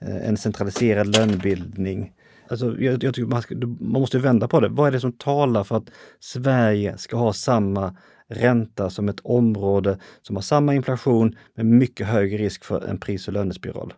eh, 0.00 0.28
en 0.28 0.36
centraliserad 0.36 1.16
lönebildning. 1.16 2.12
Alltså, 2.48 2.80
jag, 2.80 3.04
jag 3.04 3.14
tycker 3.14 3.28
man, 3.28 3.42
ska, 3.42 3.54
man 3.80 4.00
måste 4.00 4.18
vända 4.18 4.48
på 4.48 4.60
det. 4.60 4.68
Vad 4.68 4.88
är 4.88 4.92
det 4.92 5.00
som 5.00 5.12
talar 5.12 5.64
för 5.64 5.76
att 5.76 5.90
Sverige 6.20 6.98
ska 6.98 7.16
ha 7.16 7.32
samma 7.32 7.96
ränta 8.28 8.90
som 8.90 9.08
ett 9.08 9.20
område 9.22 9.98
som 10.22 10.36
har 10.36 10.42
samma 10.42 10.74
inflation 10.74 11.36
med 11.54 11.66
mycket 11.66 12.06
högre 12.06 12.38
risk 12.38 12.64
för 12.64 12.84
en 12.84 13.00
pris 13.00 13.28
och 13.28 13.34
lönespiral? 13.34 13.94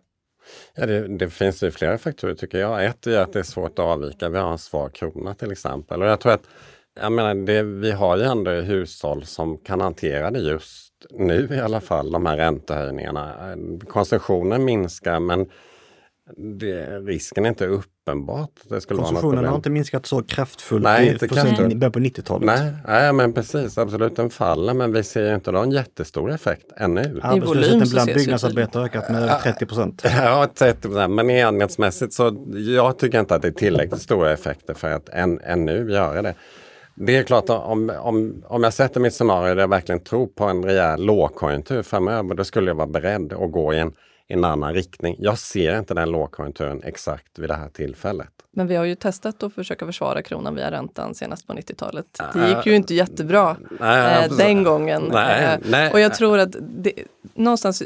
Ja, 0.75 0.85
det, 0.85 1.17
det, 1.17 1.29
finns 1.29 1.63
ju 1.63 1.71
flera 1.71 1.97
faktorer 1.97 2.35
tycker 2.35 2.57
jag. 2.57 2.85
Ett 2.85 3.07
är 3.07 3.19
att 3.19 3.33
det 3.33 3.39
är 3.39 3.43
svårt 3.43 3.79
att 3.79 3.85
avvika. 3.85 4.29
Vi 4.29 4.37
har 4.37 4.51
en 4.51 4.57
svag 4.57 4.93
krona 4.93 5.33
till 5.33 5.51
exempel. 5.51 6.01
Och 6.01 6.07
jag 6.07 6.19
tror 6.19 6.31
att 6.31 6.47
jag 7.01 7.11
menar, 7.11 7.35
det, 7.35 7.63
vi 7.63 7.91
har 7.91 8.17
ju 8.17 8.23
ändå 8.23 8.51
hushåll 8.51 9.25
som 9.25 9.57
kan 9.57 9.81
hantera 9.81 10.31
det 10.31 10.39
just 10.39 10.90
nu 11.09 11.47
i 11.51 11.59
alla 11.59 11.81
fall, 11.81 12.11
de 12.11 12.25
här 12.25 12.37
räntehöjningarna. 12.37 13.55
Konsumtionen 13.87 14.65
minskar 14.65 15.19
men 15.19 15.47
det, 16.37 16.99
risken 16.99 17.45
är 17.45 17.49
inte 17.49 17.65
uppenbart. 17.65 18.49
Det 18.69 18.81
skulle 18.81 18.99
Konsumtionen 18.99 19.35
vara 19.35 19.49
har 19.49 19.55
inte 19.55 19.69
minskat 19.69 20.05
så 20.05 20.23
kraftfullt 20.23 20.83
nej, 20.83 21.07
inte 21.07 21.27
på, 21.27 21.35
kraftfullt. 21.35 21.75
början 21.75 21.91
på 21.91 21.99
90-talet. 21.99 22.45
Nej, 22.45 22.73
nej, 22.87 23.13
men 23.13 23.33
precis, 23.33 23.77
absolut 23.77 24.15
den 24.15 24.29
faller 24.29 24.73
men 24.73 24.93
vi 24.93 25.03
ser 25.03 25.35
inte 25.35 25.51
någon 25.51 25.71
jättestor 25.71 26.31
effekt 26.31 26.65
ännu. 26.77 27.19
Arbetslösheten 27.23 27.89
bland 27.91 28.13
byggnadsarbetare 28.13 28.81
har 28.81 28.85
ökat 28.87 29.09
med 29.09 29.39
30 29.43 29.65
procent. 29.65 30.01
Ja, 30.17 30.49
30 30.55 30.81
procent, 30.81 31.13
men 31.13 31.29
enhetsmässigt 31.29 32.13
så 32.13 32.45
jag 32.55 32.99
tycker 32.99 33.19
inte 33.19 33.35
att 33.35 33.41
det 33.41 33.47
är 33.47 33.51
tillräckligt 33.51 34.01
stora 34.01 34.31
effekter 34.31 34.73
för 34.73 34.91
att 34.91 35.09
än, 35.09 35.39
ännu 35.39 35.91
göra 35.91 36.21
det. 36.21 36.35
Det 36.95 37.17
är 37.17 37.23
klart 37.23 37.49
om, 37.49 37.91
om, 37.99 38.43
om 38.47 38.63
jag 38.63 38.73
sätter 38.73 38.99
mitt 38.99 39.13
scenario 39.13 39.55
där 39.55 39.61
jag 39.61 39.67
verkligen 39.67 40.03
tror 40.03 40.27
på 40.27 40.43
en 40.43 40.63
rejäl 40.63 41.05
lågkonjunktur 41.05 41.83
framöver, 41.83 42.35
då 42.35 42.43
skulle 42.43 42.69
jag 42.69 42.75
vara 42.75 42.87
beredd 42.87 43.33
att 43.33 43.51
gå 43.51 43.73
i 43.73 43.79
en 43.79 43.93
en 44.33 44.43
annan 44.43 44.73
riktning. 44.73 45.15
Jag 45.19 45.39
ser 45.39 45.79
inte 45.79 45.93
den 45.93 46.11
lågkonjunkturen 46.11 46.83
exakt 46.83 47.39
vid 47.39 47.49
det 47.49 47.55
här 47.55 47.69
tillfället. 47.69 48.29
Men 48.51 48.67
vi 48.67 48.75
har 48.75 48.85
ju 48.85 48.95
testat 48.95 49.43
att 49.43 49.53
försöka 49.53 49.85
försvara 49.85 50.21
kronan 50.21 50.55
via 50.55 50.71
räntan 50.71 51.15
senast 51.15 51.47
på 51.47 51.53
90-talet. 51.53 52.05
Det 52.33 52.49
gick 52.49 52.65
ju 52.65 52.75
inte 52.75 52.95
jättebra 52.95 53.57
nej, 53.79 54.25
eh, 54.25 54.37
den 54.37 54.63
gången. 54.63 55.09
Nej, 55.11 55.43
eh, 55.43 55.59
nej, 55.69 55.91
och 55.91 55.99
jag 55.99 56.13
tror 56.13 56.39
att 56.39 56.55
det, 56.59 56.93
någonstans, 57.33 57.83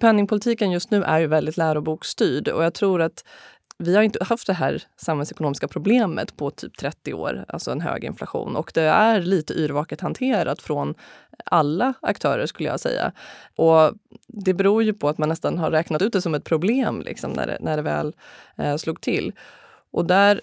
penningpolitiken 0.00 0.70
just 0.70 0.90
nu 0.90 1.02
är 1.02 1.18
ju 1.18 1.26
väldigt 1.26 1.56
läroboksstyrd 1.56 2.48
och 2.48 2.64
jag 2.64 2.74
tror 2.74 3.02
att 3.02 3.24
vi 3.78 3.96
har 3.96 4.02
inte 4.02 4.24
haft 4.24 4.46
det 4.46 4.52
här 4.52 4.82
samhällsekonomiska 4.96 5.68
problemet 5.68 6.36
på 6.36 6.50
typ 6.50 6.76
30 6.78 7.14
år, 7.14 7.44
alltså 7.48 7.70
en 7.70 7.80
hög 7.80 8.04
inflation. 8.04 8.56
Och 8.56 8.70
det 8.74 8.82
är 8.82 9.20
lite 9.20 9.54
yrvaket 9.54 10.00
hanterat 10.00 10.62
från 10.62 10.94
alla 11.44 11.94
aktörer 12.02 12.46
skulle 12.46 12.68
jag 12.68 12.80
säga. 12.80 13.12
Och 13.56 13.92
det 14.26 14.54
beror 14.54 14.82
ju 14.82 14.92
på 14.94 15.08
att 15.08 15.18
man 15.18 15.28
nästan 15.28 15.58
har 15.58 15.70
räknat 15.70 16.02
ut 16.02 16.12
det 16.12 16.22
som 16.22 16.34
ett 16.34 16.44
problem 16.44 17.00
liksom, 17.00 17.32
när, 17.32 17.46
det, 17.46 17.58
när 17.60 17.76
det 17.76 17.82
väl 17.82 18.14
eh, 18.56 18.76
slog 18.76 19.00
till. 19.00 19.32
Och 19.90 20.04
där 20.04 20.40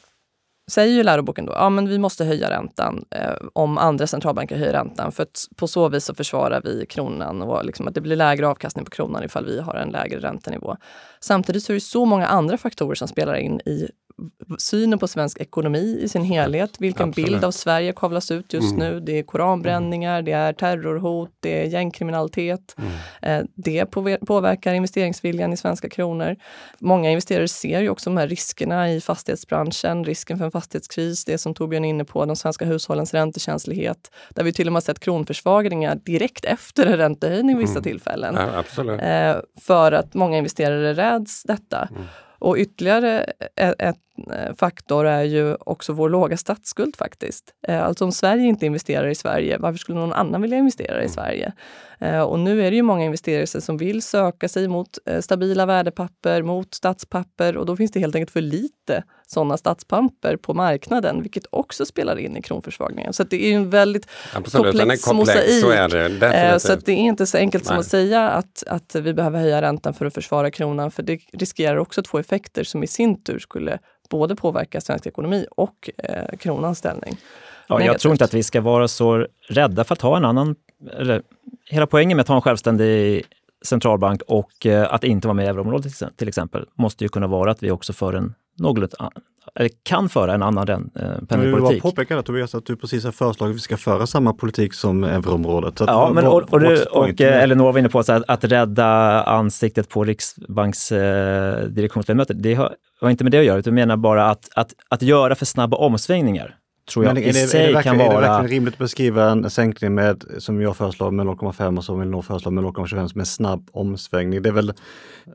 säger 0.72 0.94
ju 0.94 1.04
läroboken 1.04 1.46
då 1.46 1.54
ja, 1.54 1.70
men 1.70 1.90
vi 1.90 1.98
måste 1.98 2.26
höja 2.26 2.50
räntan 2.50 3.06
eh, 3.12 3.34
om 3.54 3.78
andra 3.78 4.08
centralbanker 4.08 4.58
höjer 4.58 4.74
räntan. 4.74 5.12
För 5.12 5.24
att 5.24 5.46
på 5.56 5.68
så 5.68 5.90
vis 5.90 6.06
så 6.06 6.16
försvarar 6.16 6.62
vi 6.64 6.86
kronan 6.86 7.42
och 7.42 7.66
liksom 7.66 7.88
att 7.88 7.94
det 7.94 8.02
blir 8.02 8.16
lägre 8.16 8.48
avkastning 8.48 8.86
på 8.86 8.92
kronan 8.92 9.24
ifall 9.24 9.46
vi 9.46 9.60
har 9.60 9.76
en 9.76 9.90
lägre 9.90 10.20
räntenivå. 10.20 10.78
Samtidigt 11.20 11.64
så 11.64 11.72
är 11.72 11.74
det 11.74 11.82
så 11.82 12.06
många 12.06 12.28
andra 12.28 12.58
faktorer 12.58 12.96
som 12.96 13.08
spelar 13.08 13.36
in 13.36 13.60
i 13.60 13.90
synen 14.58 15.00
på 15.00 15.08
svensk 15.08 15.42
ekonomi 15.42 16.00
i 16.02 16.10
sin 16.10 16.24
helhet. 16.24 16.72
Vilken 16.80 17.10
Absolut. 17.10 17.30
bild 17.30 17.44
av 17.44 17.52
Sverige 17.52 17.94
kavlas 17.96 18.32
ut 18.32 18.54
just 18.54 18.74
mm. 18.74 18.80
nu. 18.80 19.00
Det 19.00 19.20
är 19.20 19.24
koranbränningar, 19.24 20.22
det 20.22 20.32
är 20.32 20.54
terrorhot, 20.54 21.32
det 21.40 21.62
är 21.62 21.66
gängkriminalitet. 21.66 22.76
Mm. 22.78 22.92
Eh, 23.22 23.46
det 23.56 23.86
påverkar 24.26 24.74
investeringsviljan 24.74 25.54
i 25.54 25.58
svenska 25.58 25.90
kronor. 25.90 26.36
Många 26.80 27.10
investerare 27.10 27.48
ser 27.48 27.82
ju 27.82 27.90
också 27.90 28.10
de 28.10 28.18
här 28.18 28.28
riskerna 28.28 28.92
i 28.92 29.02
fastighetsbranschen, 29.02 30.04
risken 30.04 30.38
för 30.38 30.46
en 30.46 30.52
fastighetskris, 30.52 31.26
det 31.26 31.38
som 31.38 31.54
Torbjörn 31.54 31.86
är 31.86 31.90
inne 31.90 32.06
på, 32.06 32.26
de 32.26 32.36
svenska 32.36 32.66
hushållens 32.66 33.14
räntekänslighet. 33.14 34.12
Där 34.30 34.44
vi 34.44 34.54
till 34.54 34.68
och 34.68 34.74
med 34.74 34.84
sett 34.84 35.00
kronförsvagningar 35.00 35.96
direkt 35.96 36.46
efter 36.46 36.86
en 36.86 36.98
räntehöjning 36.98 37.58
vissa 37.58 37.72
mm. 37.72 37.84
tillfällen. 37.84 38.38
Ja, 38.78 38.84
eh, 38.94 39.38
för 39.62 39.92
att 39.92 40.14
många 40.14 40.38
investerare 40.38 40.94
räds 40.94 41.44
detta. 41.44 41.88
Mm. 41.92 42.04
Och 42.44 42.58
ytterligare 42.58 43.24
ett, 43.56 43.76
ett 43.82 43.98
faktor 44.58 45.06
är 45.06 45.24
ju 45.24 45.56
också 45.56 45.94
vår 45.94 46.10
låga 46.10 46.38
statsskuld 46.38 46.96
faktiskt. 46.96 47.54
Eh, 47.68 47.84
alltså 47.84 48.06
om 48.06 48.12
Sverige 48.12 48.46
inte 48.46 48.66
investerar 48.66 49.08
i 49.08 49.16
Sverige, 49.16 49.58
varför 49.58 49.78
skulle 49.78 50.00
någon 50.00 50.14
annan 50.14 50.42
vilja 50.42 50.58
investera 50.58 50.96
i 50.96 51.06
mm. 51.06 51.10
Sverige? 51.10 51.54
Eh, 52.00 52.22
och 52.22 52.40
nu 52.40 52.66
är 52.66 52.72
det 52.72 52.76
ju 52.76 52.84
många 52.84 53.06
investerare 53.06 53.48
som 53.62 53.78
vill 53.78 54.02
söka 54.02 54.50
sig 54.50 54.68
mot 54.68 54.98
stabila 55.22 55.66
värdepapper, 55.66 56.42
mot 56.42 56.74
statspapper 56.74 57.58
och 57.58 57.66
då 57.66 57.78
finns 57.78 57.92
det 57.92 58.00
helt 58.00 58.16
enkelt 58.16 58.32
för 58.32 58.42
lite 58.42 59.04
sådana 59.28 59.58
statspapper 59.58 60.38
på 60.38 60.54
marknaden, 60.54 61.22
vilket 61.22 61.46
också 61.50 61.86
spelar 61.86 62.20
in 62.20 62.38
i 62.38 62.42
kronförsvagningen. 62.42 63.14
Så 63.14 63.24
det 63.24 63.46
är 63.46 63.56
en 63.56 63.70
väldigt 63.70 64.08
Absolut, 64.34 64.78
komplex, 64.78 65.04
komplex 65.06 65.36
mosaik. 65.36 65.62
Så, 65.62 65.70
är 65.70 65.90
det, 65.90 66.60
så 66.60 66.76
det 66.76 66.92
är 66.92 66.98
inte 66.98 67.26
så 67.26 67.38
enkelt 67.38 67.64
Nej. 67.64 67.68
som 67.68 67.80
att 67.80 67.86
säga 67.86 68.30
att, 68.30 68.64
att 68.68 68.96
vi 68.96 69.14
behöver 69.14 69.40
höja 69.40 69.62
räntan 69.62 69.94
för 69.94 70.06
att 70.06 70.14
försvara 70.14 70.52
kronan, 70.52 70.92
för 70.92 71.04
det 71.04 71.20
riskerar 71.34 71.78
också 71.78 72.02
att 72.02 72.08
få 72.08 72.20
effekter 72.20 72.64
som 72.64 72.84
i 72.84 72.88
sin 72.88 73.24
tur 73.24 73.40
skulle 73.40 73.80
både 74.18 74.36
påverka 74.36 74.82
svensk 74.82 75.06
ekonomi 75.06 75.46
och 75.52 75.90
eh, 75.98 76.38
kronans 76.40 76.78
ställning. 76.78 77.18
Ja, 77.68 77.82
jag 77.84 78.00
tror 78.00 78.12
inte 78.12 78.24
att 78.24 78.34
vi 78.34 78.44
ska 78.44 78.62
vara 78.62 78.88
så 78.88 79.28
rädda 79.50 79.84
för 79.84 79.94
att 79.94 80.02
ha 80.02 80.18
en 80.18 80.26
annan... 80.26 80.56
Eller, 81.00 81.22
hela 81.70 81.88
poängen 81.88 82.18
med 82.18 82.22
att 82.22 82.28
ha 82.28 82.36
en 82.36 82.42
självständig 82.42 83.24
centralbank 83.64 84.22
och 84.28 84.66
eh, 84.66 84.94
att 84.94 85.04
inte 85.04 85.28
vara 85.28 85.36
med 85.36 85.46
i 85.46 85.48
euroområdet 85.48 86.18
till 86.18 86.28
exempel, 86.28 86.66
måste 86.78 87.04
ju 87.04 87.10
kunna 87.10 87.28
vara 87.28 87.52
att 87.52 87.64
vi 87.64 87.72
också 87.72 87.94
för 87.94 88.14
en 88.14 88.34
någorlunda 88.60 89.12
eller 89.56 89.70
kan 89.84 90.10
föra 90.10 90.34
en 90.34 90.44
annan 90.44 90.70
eh, 90.70 90.78
penningpolitik. 90.96 91.32
Jag 91.32 91.40
vill 91.40 91.62
bara 91.62 91.80
påpeka 91.80 92.16
det 92.16 92.24
Tobias, 92.24 92.56
att 92.56 92.66
du 92.66 92.76
precis 92.76 93.04
har 93.04 93.12
föreslagit 93.12 93.52
att 93.52 93.56
vi 93.56 93.62
ska 93.62 93.78
föra 93.78 94.08
samma 94.08 94.34
politik 94.34 94.74
som 94.74 95.04
euroområdet. 95.04 95.78
Så 95.78 95.84
ja, 95.88 96.12
men, 96.14 96.28
och, 96.28 96.54
och, 96.54 96.60
du, 96.60 96.84
och 96.84 97.22
eh, 97.22 97.44
Elinor 97.44 97.72
var 97.72 97.80
inne 97.80 97.90
på 97.90 98.00
att, 98.00 98.10
att 98.10 98.44
rädda 98.44 99.24
ansiktet 99.24 99.90
på 99.90 100.04
Riksbanks 100.04 100.92
eh, 100.92 101.64
direktionsledamöter. 101.64 102.34
Det 102.34 102.54
har, 102.54 102.76
har 103.02 103.10
inte 103.10 103.24
med 103.24 103.32
det 103.32 103.40
att 103.40 103.46
göra, 103.46 103.58
utan 103.58 103.74
menar 103.74 103.98
bara 103.98 104.30
att, 104.30 104.50
att, 104.56 104.74
att 104.90 105.02
göra 105.02 105.36
för 105.36 105.46
snabba 105.46 105.78
omsvängningar 105.78 106.56
tror 106.92 107.06
jag 107.06 107.14
Men 107.14 107.24
i 107.24 107.30
är 107.30 107.34
det, 107.34 107.48
sig 107.48 107.66
är 107.66 107.74
det 107.74 107.84
kan 107.84 107.98
vara... 107.98 108.08
Är 108.08 108.22
det 108.22 108.28
verkligen 108.28 108.52
rimligt 108.52 108.74
att 108.74 108.80
beskriva 108.80 109.30
en 109.30 109.50
sänkning 109.50 109.94
med, 109.94 110.24
som 110.38 110.62
jag 110.62 110.78
föreslår 110.78 111.12
med 111.12 111.26
0,5 111.26 111.78
och 111.78 111.84
som 111.84 112.02
Elinor 112.02 112.22
föreslår 112.22 112.52
med 112.52 112.64
0,25 112.64 113.08
som 113.08 113.20
en 113.20 113.26
snabb 113.26 113.70
omsvängning? 113.72 114.42
Det 114.42 114.50
är 114.50 114.54
väl 114.54 114.74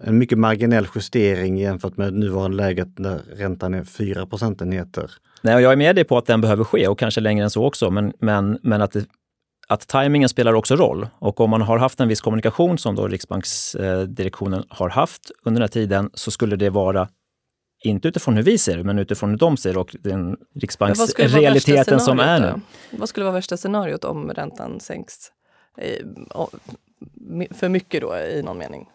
en 0.00 0.18
mycket 0.18 0.38
marginell 0.38 0.86
justering 0.94 1.58
jämfört 1.58 1.96
med 1.96 2.14
nuvarande 2.14 2.56
läget 2.56 2.98
när 2.98 3.18
räntan 3.36 3.74
är 3.74 3.84
4 3.84 4.26
procentenheter. 4.26 5.10
Nej, 5.42 5.54
och 5.54 5.60
jag 5.60 5.72
är 5.72 5.76
med 5.76 5.96
dig 5.96 6.04
på 6.04 6.18
att 6.18 6.26
den 6.26 6.40
behöver 6.40 6.64
ske 6.64 6.88
och 6.88 6.98
kanske 6.98 7.20
längre 7.20 7.44
än 7.44 7.50
så 7.50 7.64
också, 7.64 7.90
men, 7.90 8.12
men, 8.20 8.58
men 8.62 8.82
att, 8.82 8.92
det, 8.92 9.04
att 9.68 9.86
tajmingen 9.88 10.28
spelar 10.28 10.52
också 10.52 10.76
roll. 10.76 11.06
Och 11.18 11.40
om 11.40 11.50
man 11.50 11.62
har 11.62 11.78
haft 11.78 12.00
en 12.00 12.08
viss 12.08 12.20
kommunikation 12.20 12.78
som 12.78 12.94
då 12.94 13.08
Riksbanksdirektionen 13.08 14.64
har 14.68 14.88
haft 14.88 15.30
under 15.44 15.60
den 15.60 15.62
här 15.62 15.72
tiden 15.72 16.10
så 16.14 16.30
skulle 16.30 16.56
det 16.56 16.70
vara 16.70 17.08
inte 17.80 18.08
utifrån 18.08 18.36
hur 18.36 18.42
vi 18.42 18.58
ser 18.58 18.76
det, 18.76 18.84
men 18.84 18.98
utifrån 18.98 19.30
hur 19.30 19.36
de 19.36 19.56
ser 19.56 19.72
det 19.72 19.78
och 19.78 19.96
den 20.00 20.36
riksbanksrealiteten 20.54 22.00
som 22.00 22.20
är 22.20 22.40
nu. 22.40 22.60
Vad 22.90 23.08
skulle 23.08 23.24
vara 23.24 23.34
värsta 23.34 23.56
scenariot 23.56 24.04
om 24.04 24.30
räntan 24.30 24.80
sänks 24.80 25.32
för 27.50 27.68
mycket 27.68 28.00
då 28.00 28.16
i 28.16 28.42
någon 28.42 28.58
mening? 28.58 28.88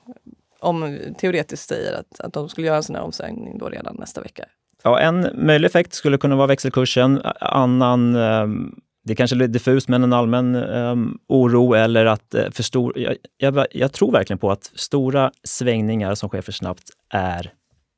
Om 0.60 0.98
teoretiskt 1.18 1.70
säger 1.70 1.94
att, 1.94 2.20
att 2.20 2.34
de 2.34 2.50
skulle 2.50 2.68
göra 2.68 2.78
en 2.78 2.84
sån 2.84 2.96
här 2.96 3.04
omsvängning 3.04 3.58
då 3.58 3.70
redan 3.70 3.96
nästa 4.00 4.22
vecka. 4.22 4.46
Ja, 4.84 5.00
en 5.00 5.30
möjlig 5.34 5.66
effekt 5.66 5.94
skulle 5.94 6.18
kunna 6.18 6.36
vara 6.36 6.48
växelkursen. 6.48 7.22
Annan, 7.40 8.16
ehm, 8.16 8.76
det 9.04 9.14
är 9.14 9.16
kanske 9.16 9.36
lite 9.36 9.52
diffust, 9.52 9.88
men 9.88 10.04
en 10.04 10.14
allmän 10.14 10.56
um, 10.56 11.20
oro 11.28 11.74
eller 11.74 12.06
att 12.06 12.36
uh, 12.36 12.50
för 12.52 12.64
stor... 12.64 13.00
Jag, 13.00 13.16
jag, 13.38 13.66
jag, 13.72 13.94
tror 13.94 14.12
verkligen 14.12 14.38
på 14.38 14.52
att 14.52 14.64
stora 14.76 15.32
svängningar 15.44 16.16
som 16.16 16.30
sker 16.30 16.42
för 16.42 16.52
snabbt 16.52 16.90
är 17.10 17.54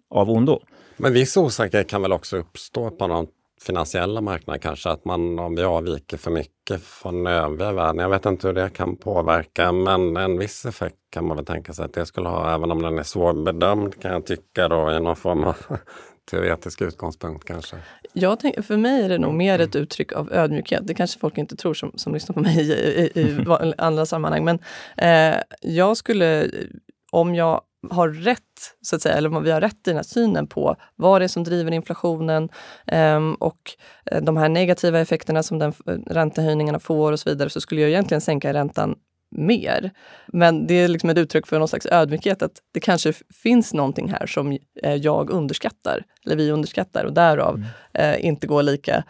av 0.10 0.30
ondo. 0.30 0.62
Men 0.98 1.14
viss 1.14 1.38
osäkerhet 1.38 1.88
kan 1.88 2.02
väl 2.02 2.14
också 2.14 2.38
uppstå 2.38 2.92
på 2.92 3.08
de 3.08 3.28
finansiella 3.62 4.22
marknaden 4.22 4.60
kanske, 4.60 4.90
att 4.90 5.06
man 5.06 5.40
om 5.40 5.56
vi 5.56 5.64
avviker 5.64 6.18
för 6.18 6.32
mycket 6.32 6.82
från 6.84 7.28
övriga 7.28 7.72
världen. 7.72 8.00
Jag 8.00 8.10
vet 8.10 8.26
inte 8.26 8.48
hur 8.48 8.54
det 8.54 8.70
kan 8.70 8.96
påverka, 8.96 9.72
men 9.72 10.18
en 10.18 10.40
viss 10.40 10.66
effekt 10.66 10.96
kan 11.10 11.28
man 11.28 11.38
väl 11.38 11.46
tänka 11.46 11.74
sig 11.74 11.86
att 11.86 11.94
det 11.94 12.06
skulle 12.06 12.30
ha, 12.30 12.56
även 12.56 12.72
om 12.72 12.82
den 12.82 13.00
är 13.00 13.04
svårbedömd 13.04 14.02
kan 14.02 14.12
jag 14.12 14.26
tycka 14.26 14.68
då 14.68 14.92
i 14.92 15.00
någon 15.00 15.16
form 15.16 15.44
av 15.44 15.56
teoretisk 16.32 16.82
utgångspunkt 16.82 17.46
kanske. 17.46 17.76
Jag 18.14 18.40
tänk, 18.40 18.66
för 18.66 18.78
mig 18.78 19.04
är 19.04 19.10
det 19.10 19.18
nog 19.18 19.34
mer 19.34 19.60
ett 19.60 19.76
uttryck 19.76 20.14
av 20.14 20.34
ödmjukhet. 20.34 20.88
Det 20.88 20.94
kanske 20.94 21.20
folk 21.20 21.38
inte 21.38 21.56
tror 21.56 21.74
som, 21.74 21.92
som 21.96 22.14
lyssnar 22.14 22.34
på 22.34 22.40
mig 22.40 22.60
i, 22.60 22.72
i, 22.72 23.22
i 23.22 23.46
andra 23.78 24.06
sammanhang. 24.06 24.46
Men 24.46 24.60
eh, 24.98 25.42
jag 25.62 25.98
skulle, 25.98 26.52
om 27.12 27.36
jag 27.36 27.62
har 27.92 28.10
rätt, 28.10 28.42
så 28.82 28.96
att 28.96 29.02
säga, 29.02 29.16
eller 29.16 29.40
vi 29.40 29.52
har 29.52 29.62
rätt 29.62 29.76
i 29.76 29.90
den 29.90 29.96
här 29.96 30.04
synen 30.04 30.48
på 30.48 30.76
vad 30.96 31.22
det 31.22 31.26
är 31.26 31.28
som 31.28 31.44
driver 31.44 31.72
inflationen 31.72 32.50
um, 32.92 33.36
och 33.36 33.72
eh, 34.12 34.22
de 34.22 34.38
här 34.38 34.50
negativa 34.50 35.00
effekterna 35.00 35.44
som 35.44 35.60
den, 35.60 35.74
eh, 35.88 35.94
räntehöjningarna 36.08 36.80
får 36.80 37.12
och 37.12 37.20
så 37.20 37.30
vidare, 37.30 37.50
så 37.50 37.62
skulle 37.62 37.82
jag 37.82 37.90
egentligen 37.90 38.22
sänka 38.22 38.54
räntan 38.54 38.96
mer. 39.32 39.92
Men 40.28 40.68
det 40.68 40.74
är 40.74 40.88
liksom 40.88 41.10
ett 41.10 41.18
uttryck 41.18 41.48
för 41.48 41.60
någon 41.60 41.68
slags 41.68 41.86
ödmjukhet 41.86 42.42
att 42.42 42.52
det 42.74 42.80
kanske 42.80 43.14
finns 43.44 43.74
någonting 43.74 44.10
här 44.10 44.26
som 44.26 44.58
eh, 44.84 44.96
jag 44.96 45.30
underskattar, 45.30 46.04
eller 46.26 46.36
vi 46.36 46.52
underskattar 46.52 47.06
och 47.06 47.14
därav 47.14 47.56
mm. 47.56 47.68
eh, 47.94 48.26
inte 48.26 48.48
går 48.48 48.64
lika 48.64 49.04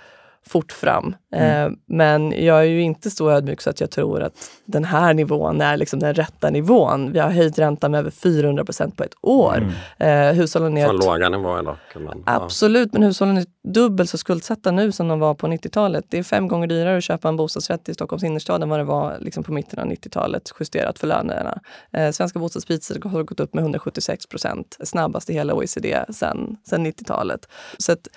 fort 0.50 0.72
fram. 0.72 1.16
Mm. 1.32 1.66
Eh, 1.66 1.78
men 1.86 2.46
jag 2.46 2.60
är 2.60 2.64
ju 2.64 2.82
inte 2.82 3.10
så 3.10 3.32
ödmjuk 3.32 3.62
så 3.62 3.70
att 3.70 3.82
jag 3.82 3.92
tror 3.92 4.22
att 4.22 4.34
den 4.66 4.84
här 4.84 5.14
nivån 5.14 5.62
är 5.62 5.78
liksom 5.78 6.00
den 6.00 6.14
rätta 6.14 6.50
nivån. 6.50 7.12
Vi 7.12 7.20
har 7.20 7.30
höjt 7.30 7.60
räntan 7.60 7.92
med 7.92 8.00
över 8.00 8.12
400 8.12 8.66
procent 8.66 8.98
på 8.98 9.04
ett 9.04 9.16
år. 9.22 9.58
Mm. 9.98 10.30
Eh, 10.30 10.36
hushållen 10.36 10.78
är... 10.78 10.88
Från 10.88 10.98
låga 10.98 11.30
nivåer 11.30 11.64
dock. 11.64 11.78
Men, 11.96 12.24
Absolut, 12.26 12.94
men 12.94 13.04
hushållen 13.04 13.38
är 13.38 13.46
dubbelt 13.64 14.10
så 14.10 14.18
skuldsatta 14.18 14.72
nu 14.72 14.92
som 14.92 15.08
de 15.08 15.20
var 15.20 15.34
på 15.34 15.48
90-talet. 15.48 16.06
Det 16.10 16.18
är 16.18 16.24
fem 16.24 16.48
gånger 16.48 16.68
dyrare 16.68 16.98
att 16.98 17.04
köpa 17.04 17.30
en 17.30 17.36
bostadsrätt 17.36 17.90
i 17.90 17.94
Stockholms 17.94 18.24
innerstad 18.24 18.64
än 18.64 18.70
vad 18.70 18.80
det 18.80 18.84
var 18.84 19.18
liksom 19.20 19.44
på 19.44 19.54
mitten 19.54 19.80
av 19.80 19.86
90-talet, 19.86 20.52
justerat 20.60 21.00
för 21.00 21.08
lönerna. 21.08 21.60
Eh, 21.94 22.12
svenska 22.12 22.40
bostadspriser 22.40 23.10
har 23.10 23.24
gått 23.24 23.40
upp 23.40 23.54
med 23.54 23.62
176 23.62 24.28
procent, 24.28 24.78
snabbast 24.84 25.30
i 25.30 25.34
hela 25.34 25.54
OECD 25.54 26.00
sedan 26.10 26.58
90-talet. 26.66 27.48
Så 27.78 27.92
att 27.92 28.08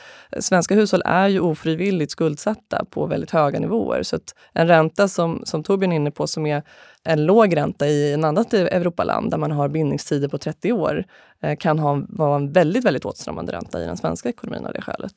svenska 0.41 0.75
hushåll 0.75 1.03
är 1.05 1.29
ju 1.29 1.41
ofrivilligt 1.41 2.18
skuldsatta 2.19 2.85
på 2.91 3.07
väldigt 3.07 3.31
höga 3.31 3.61
nivåer. 3.61 4.03
Så 4.03 4.17
att 4.17 4.35
en 4.53 4.69
ränta 4.69 5.09
som, 5.09 5.43
som 5.45 5.63
Torbjörn 5.63 5.93
är 5.93 5.97
inne 5.97 6.11
på, 6.11 6.27
som 6.27 6.47
är 6.47 6.63
en 7.05 7.27
låg 7.27 7.57
ränta 7.57 7.87
i 7.87 8.13
en 8.13 8.25
annat 8.25 8.51
typ 8.51 8.73
Europaland 8.73 9.31
där 9.31 9.39
man 9.39 9.51
har 9.51 9.69
bindningstider 9.69 10.29
på 10.29 10.39
30 10.39 10.73
år, 10.73 11.05
eh, 11.43 11.57
kan 11.57 11.79
ha, 11.79 12.03
vara 12.09 12.37
en 12.37 12.53
väldigt, 12.53 12.85
väldigt 12.85 13.05
åtstramande 13.05 13.53
ränta 13.53 13.83
i 13.83 13.87
den 13.87 13.97
svenska 13.97 14.29
ekonomin 14.29 14.67
av 14.67 14.73
det 14.73 14.83
skälet. 14.83 15.13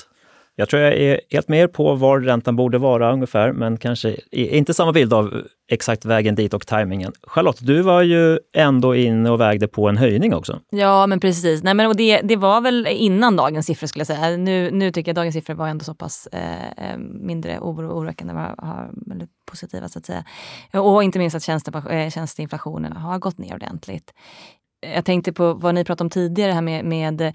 Jag 0.55 0.69
tror 0.69 0.81
jag 0.81 0.93
är 0.93 1.21
helt 1.29 1.47
med 1.47 1.59
er 1.59 1.67
på 1.67 1.95
var 1.95 2.19
räntan 2.19 2.55
borde 2.55 2.77
vara 2.77 3.13
ungefär, 3.13 3.51
men 3.51 3.77
kanske 3.77 4.15
inte 4.31 4.73
samma 4.73 4.91
bild 4.91 5.13
av 5.13 5.43
exakt 5.71 6.05
vägen 6.05 6.35
dit 6.35 6.53
och 6.53 6.67
tajmingen. 6.67 7.11
Charlotte, 7.23 7.59
du 7.61 7.81
var 7.81 8.01
ju 8.01 8.39
ändå 8.53 8.95
inne 8.95 9.29
och 9.29 9.41
vägde 9.41 9.67
på 9.67 9.89
en 9.89 9.97
höjning 9.97 10.33
också. 10.33 10.59
Ja, 10.69 11.07
men 11.07 11.19
precis. 11.19 11.63
Nej, 11.63 11.73
men, 11.73 11.87
och 11.87 11.95
det, 11.95 12.21
det 12.21 12.35
var 12.35 12.61
väl 12.61 12.87
innan 12.87 13.35
dagens 13.35 13.65
siffror 13.65 13.87
skulle 13.87 14.01
jag 14.01 14.07
säga. 14.07 14.37
Nu, 14.37 14.71
nu 14.71 14.91
tycker 14.91 15.09
jag 15.09 15.15
dagens 15.15 15.35
siffror 15.35 15.53
var 15.53 15.67
ändå 15.67 15.85
så 15.85 15.93
pass 15.93 16.27
eh, 16.31 16.91
eh 16.91 16.97
mindre 16.97 17.59
oroväckande, 17.59 18.33
positiva 19.45 19.89
så 19.89 19.99
att 19.99 20.05
säga. 20.05 20.23
Och 20.73 21.03
inte 21.03 21.19
minst 21.19 21.35
att 21.35 21.75
eh, 21.89 22.09
tjänsteinflationen 22.09 22.93
har 22.93 23.19
gått 23.19 23.37
ner 23.37 23.53
ordentligt 23.53 24.13
jag 24.81 25.05
tänkte 25.05 25.33
på 25.33 25.53
vad 25.53 25.75
ni 25.75 25.83
pratade 25.83 26.05
om 26.05 26.09
tidigare 26.09 26.51
här 26.51 26.61
med, 26.61 26.85
med 26.85 27.21
eh, 27.21 27.33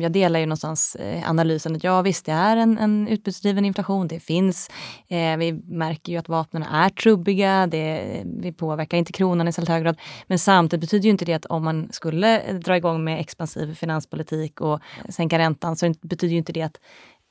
jag 0.00 0.12
delar 0.12 0.40
ju 0.40 0.46
någonstans 0.46 0.94
eh, 0.94 1.30
analysen 1.30 1.76
att 1.76 1.84
ja 1.84 2.02
visst 2.02 2.26
det 2.26 2.32
är 2.32 2.56
en, 2.56 2.78
en 2.78 3.08
utbudsdriven 3.08 3.64
inflation, 3.64 4.08
det 4.08 4.20
finns, 4.20 4.70
eh, 5.08 5.36
vi 5.36 5.52
märker 5.52 6.12
ju 6.12 6.18
att 6.18 6.28
vapnen 6.28 6.62
är 6.62 6.88
trubbiga, 6.88 7.66
det, 7.66 8.22
vi 8.24 8.52
påverkar 8.52 8.98
inte 8.98 9.12
kronan 9.12 9.48
i 9.48 9.52
särskilt 9.52 9.68
hög 9.68 9.82
grad. 9.82 9.96
Men 10.26 10.38
samtidigt 10.38 10.80
betyder 10.80 11.04
ju 11.04 11.10
inte 11.10 11.24
det 11.24 11.32
att 11.32 11.46
om 11.46 11.64
man 11.64 11.88
skulle 11.92 12.52
dra 12.52 12.76
igång 12.76 13.04
med 13.04 13.20
expansiv 13.20 13.74
finanspolitik 13.74 14.60
och 14.60 14.80
sänka 15.08 15.38
räntan 15.38 15.76
så 15.76 15.94
betyder 16.00 16.32
ju 16.32 16.38
inte 16.38 16.52
det 16.52 16.62
att 16.62 16.80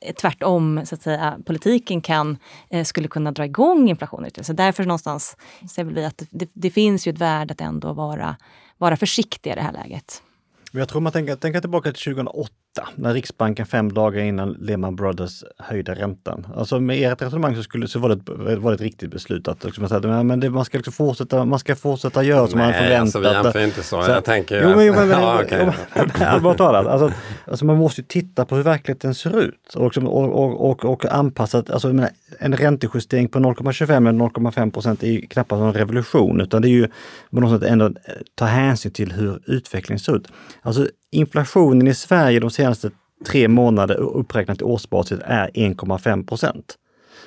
eh, 0.06 0.14
tvärtom, 0.14 0.82
så 0.86 0.96
att 0.96 1.02
säga, 1.02 1.38
politiken 1.46 2.02
kan, 2.02 2.38
eh, 2.70 2.84
skulle 2.84 3.08
kunna 3.08 3.32
dra 3.32 3.46
igång 3.46 3.90
inflationen. 3.90 4.32
Så 4.42 4.54
därför 4.54 4.84
någonstans 4.84 5.38
ser 5.70 5.84
vi 5.84 6.06
att 6.06 6.24
det, 6.30 6.50
det 6.54 6.70
finns 6.70 7.08
ju 7.08 7.12
ett 7.12 7.20
värde 7.20 7.52
att 7.52 7.62
ändå 7.62 7.94
vara 7.94 8.36
vara 8.78 8.98
försiktiga 8.98 9.54
i 9.54 9.56
det 9.56 9.62
här 9.62 9.74
läget. 9.74 10.22
Jag 10.72 10.90
tror 10.90 11.02
man 11.02 11.12
tänker, 11.12 11.36
tänker 11.36 11.62
tillbaka 11.62 11.92
till 11.94 12.16
2008 12.16 12.54
när 12.96 13.14
Riksbanken 13.14 13.66
fem 13.66 13.94
dagar 13.94 14.22
innan 14.22 14.52
Lehman 14.54 14.96
Brothers 14.96 15.44
höjde 15.58 15.96
räntan. 15.96 16.48
Alltså 16.56 16.80
med 16.80 17.12
ert 17.12 17.22
resonemang 17.22 17.56
så, 17.56 17.64
skulle, 17.64 17.88
så 17.88 18.00
var, 18.00 18.10
det, 18.10 18.56
var 18.56 18.72
det 18.72 18.76
ett 18.76 18.82
riktigt 18.82 19.12
beslut 19.12 19.48
att 19.48 19.64
liksom, 19.64 20.28
men 20.28 20.40
det, 20.40 20.50
man, 20.50 20.66
ska 20.66 20.78
liksom 20.78 20.94
fortsätta, 20.94 21.46
man 21.46 21.60
ska 21.60 21.76
fortsätta 21.76 22.24
göra 22.24 22.48
som 22.48 22.60
Nej, 22.60 22.68
man 22.68 23.08
förväntat. 23.12 23.46
Alltså, 23.46 23.60
vi 23.60 23.66
inte 23.66 23.84
så. 23.84 24.02
så. 24.02 24.12
Jag 24.12 24.26
tänker 24.26 24.64
jo, 24.64 24.76
men, 24.76 24.86
jo, 24.86 24.94
men, 24.94 25.10
ja, 25.10 25.44
okay. 25.44 25.72
allvarligt 26.26 26.58
talat. 26.58 26.88
Alltså, 26.88 27.12
alltså, 27.46 27.66
man 27.66 27.78
måste 27.78 28.04
titta 28.04 28.46
på 28.46 28.56
hur 28.56 28.64
verkligheten 28.64 29.16
ser 29.16 29.40
ut 29.40 29.74
och, 29.76 29.84
liksom, 29.84 30.08
och, 30.08 30.44
och, 30.44 30.70
och, 30.70 30.86
och 30.86 31.06
anpassa. 31.06 31.64
Alltså, 31.70 31.88
menar, 31.88 32.10
en 32.40 32.58
räntejustering 32.58 33.28
på 33.28 33.40
0,25 33.40 34.10
eller 34.10 34.12
0,5 34.12 34.72
procent 34.72 35.04
är 35.04 35.08
ju 35.08 35.22
knappast 35.22 35.62
en 35.62 35.74
revolution 35.74 36.42
utan 36.42 36.62
det 36.62 36.68
är 36.68 36.70
ju 36.70 36.88
på 37.32 37.40
något 37.40 37.62
sätt 37.62 37.70
ändå 37.70 37.92
ta 38.36 38.46
hänsyn 38.46 38.92
till 38.92 39.12
hur 39.12 39.40
utvecklingen 39.46 40.00
ser 40.00 40.16
ut. 40.16 40.28
Alltså 40.62 40.88
inflationen 41.12 41.88
i 41.88 41.94
Sverige 41.94 42.40
de 42.40 42.50
senaste 42.50 42.92
tre 43.26 43.48
månader 43.48 43.96
uppräknat 43.96 44.62
i 44.62 44.64
årsbasis 44.64 45.20
är 45.24 45.48
1,5 45.48 46.28
procent. 46.28 46.78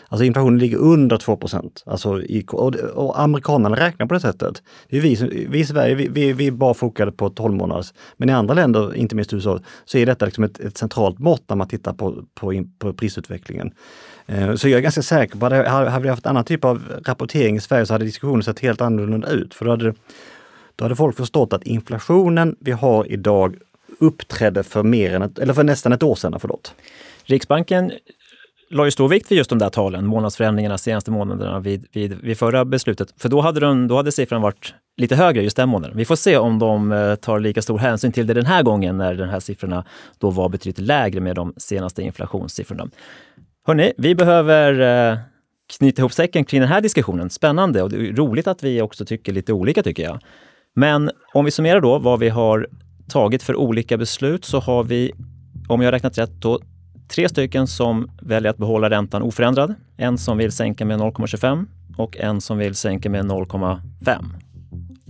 Alltså 0.08 0.24
inflationen 0.24 0.58
ligger 0.58 0.76
under 0.76 1.16
2 1.16 1.36
procent. 1.36 1.82
Alltså 1.86 2.22
och, 2.52 2.74
och 2.76 3.20
amerikanerna 3.20 3.76
räknar 3.76 4.06
på 4.06 4.14
det 4.14 4.20
sättet. 4.20 4.62
Det 4.88 4.96
är 4.96 5.00
vi, 5.00 5.46
vi 5.50 5.58
i 5.58 5.64
Sverige, 5.64 5.94
vi, 5.94 6.08
vi, 6.08 6.32
vi 6.32 6.46
är 6.46 6.50
bara 6.50 6.74
fokade 6.74 7.12
på 7.12 7.30
12 7.30 7.54
månaders. 7.54 7.92
Men 8.16 8.28
i 8.28 8.32
andra 8.32 8.54
länder, 8.54 8.94
inte 8.94 9.16
minst 9.16 9.32
USA, 9.32 9.60
så 9.84 9.98
är 9.98 10.06
detta 10.06 10.24
liksom 10.24 10.44
ett, 10.44 10.60
ett 10.60 10.78
centralt 10.78 11.18
mått 11.18 11.42
när 11.48 11.56
man 11.56 11.68
tittar 11.68 11.92
på, 11.92 12.24
på, 12.34 12.64
på 12.78 12.92
prisutvecklingen. 12.92 13.72
Eh, 14.26 14.54
så 14.54 14.68
jag 14.68 14.78
är 14.78 14.82
ganska 14.82 15.02
säker 15.02 15.38
på 15.38 15.46
att 15.46 15.68
hade 15.68 16.02
vi 16.02 16.08
haft 16.08 16.26
annan 16.26 16.44
typ 16.44 16.64
av 16.64 16.82
rapportering 17.06 17.56
i 17.56 17.60
Sverige 17.60 17.86
så 17.86 17.94
hade 17.94 18.04
diskussionen 18.04 18.42
sett 18.42 18.60
helt 18.60 18.80
annorlunda 18.80 19.28
ut. 19.28 19.54
För 19.54 19.64
då 19.64 19.70
hade, 19.70 19.94
då 20.76 20.84
hade 20.84 20.96
folk 20.96 21.16
förstått 21.16 21.52
att 21.52 21.62
inflationen 21.62 22.56
vi 22.60 22.72
har 22.72 23.12
idag 23.12 23.56
uppträdde 24.00 24.62
för, 24.62 24.82
mer 24.82 25.14
än 25.14 25.22
ett, 25.22 25.38
eller 25.38 25.54
för 25.54 25.64
nästan 25.64 25.92
ett 25.92 26.02
år 26.02 26.14
sedan. 26.14 26.40
Förlåt. 26.40 26.74
Riksbanken 27.24 27.92
la 28.70 28.84
ju 28.84 28.90
stor 28.90 29.08
vikt 29.08 29.30
vid 29.30 29.38
just 29.38 29.50
de 29.50 29.58
där 29.58 29.70
talen, 29.70 30.06
månadsförändringarna 30.06 30.78
senaste 30.78 31.10
månaderna 31.10 31.60
vid, 31.60 31.86
vid, 31.92 32.20
vid 32.22 32.38
förra 32.38 32.64
beslutet. 32.64 33.14
För 33.16 33.28
då 33.28 33.40
hade, 33.40 33.60
den, 33.60 33.88
då 33.88 33.96
hade 33.96 34.12
siffran 34.12 34.42
varit 34.42 34.74
lite 34.96 35.16
högre 35.16 35.42
just 35.42 35.56
den 35.56 35.68
månaden. 35.68 35.96
Vi 35.96 36.04
får 36.04 36.16
se 36.16 36.36
om 36.36 36.58
de 36.58 36.92
eh, 36.92 37.14
tar 37.14 37.38
lika 37.38 37.62
stor 37.62 37.78
hänsyn 37.78 38.12
till 38.12 38.26
det 38.26 38.34
den 38.34 38.46
här 38.46 38.62
gången 38.62 38.98
när 38.98 39.14
de 39.14 39.28
här 39.28 39.40
siffrorna 39.40 39.84
då 40.18 40.30
var 40.30 40.48
betydligt 40.48 40.86
lägre 40.86 41.20
med 41.20 41.36
de 41.36 41.54
senaste 41.56 42.02
inflationssiffrorna. 42.02 42.88
Hörni, 43.66 43.92
vi 43.96 44.14
behöver 44.14 44.80
eh, 45.12 45.18
knyta 45.78 46.02
ihop 46.02 46.12
säcken 46.12 46.44
kring 46.44 46.60
den 46.60 46.70
här 46.70 46.80
diskussionen. 46.80 47.30
Spännande 47.30 47.82
och 47.82 47.90
det 47.90 47.96
är 47.96 48.12
roligt 48.12 48.46
att 48.46 48.62
vi 48.62 48.82
också 48.82 49.04
tycker 49.04 49.32
lite 49.32 49.52
olika 49.52 49.82
tycker 49.82 50.02
jag. 50.02 50.18
Men 50.74 51.10
om 51.32 51.44
vi 51.44 51.50
summerar 51.50 51.80
då 51.80 51.98
vad 51.98 52.18
vi 52.20 52.28
har 52.28 52.68
tagit 53.10 53.42
för 53.42 53.56
olika 53.56 53.96
beslut 53.96 54.44
så 54.44 54.60
har 54.60 54.84
vi, 54.84 55.12
om 55.68 55.80
jag 55.80 55.86
har 55.86 55.92
räknat 55.92 56.18
rätt, 56.18 56.32
då 56.40 56.60
tre 57.08 57.28
stycken 57.28 57.66
som 57.66 58.10
väljer 58.22 58.50
att 58.50 58.56
behålla 58.56 58.90
räntan 58.90 59.22
oförändrad. 59.22 59.74
En 59.96 60.18
som 60.18 60.38
vill 60.38 60.52
sänka 60.52 60.84
med 60.84 61.00
0,25 61.00 61.66
och 61.96 62.16
en 62.16 62.40
som 62.40 62.58
vill 62.58 62.74
sänka 62.74 63.10
med 63.10 63.24
0,5. 63.24 64.24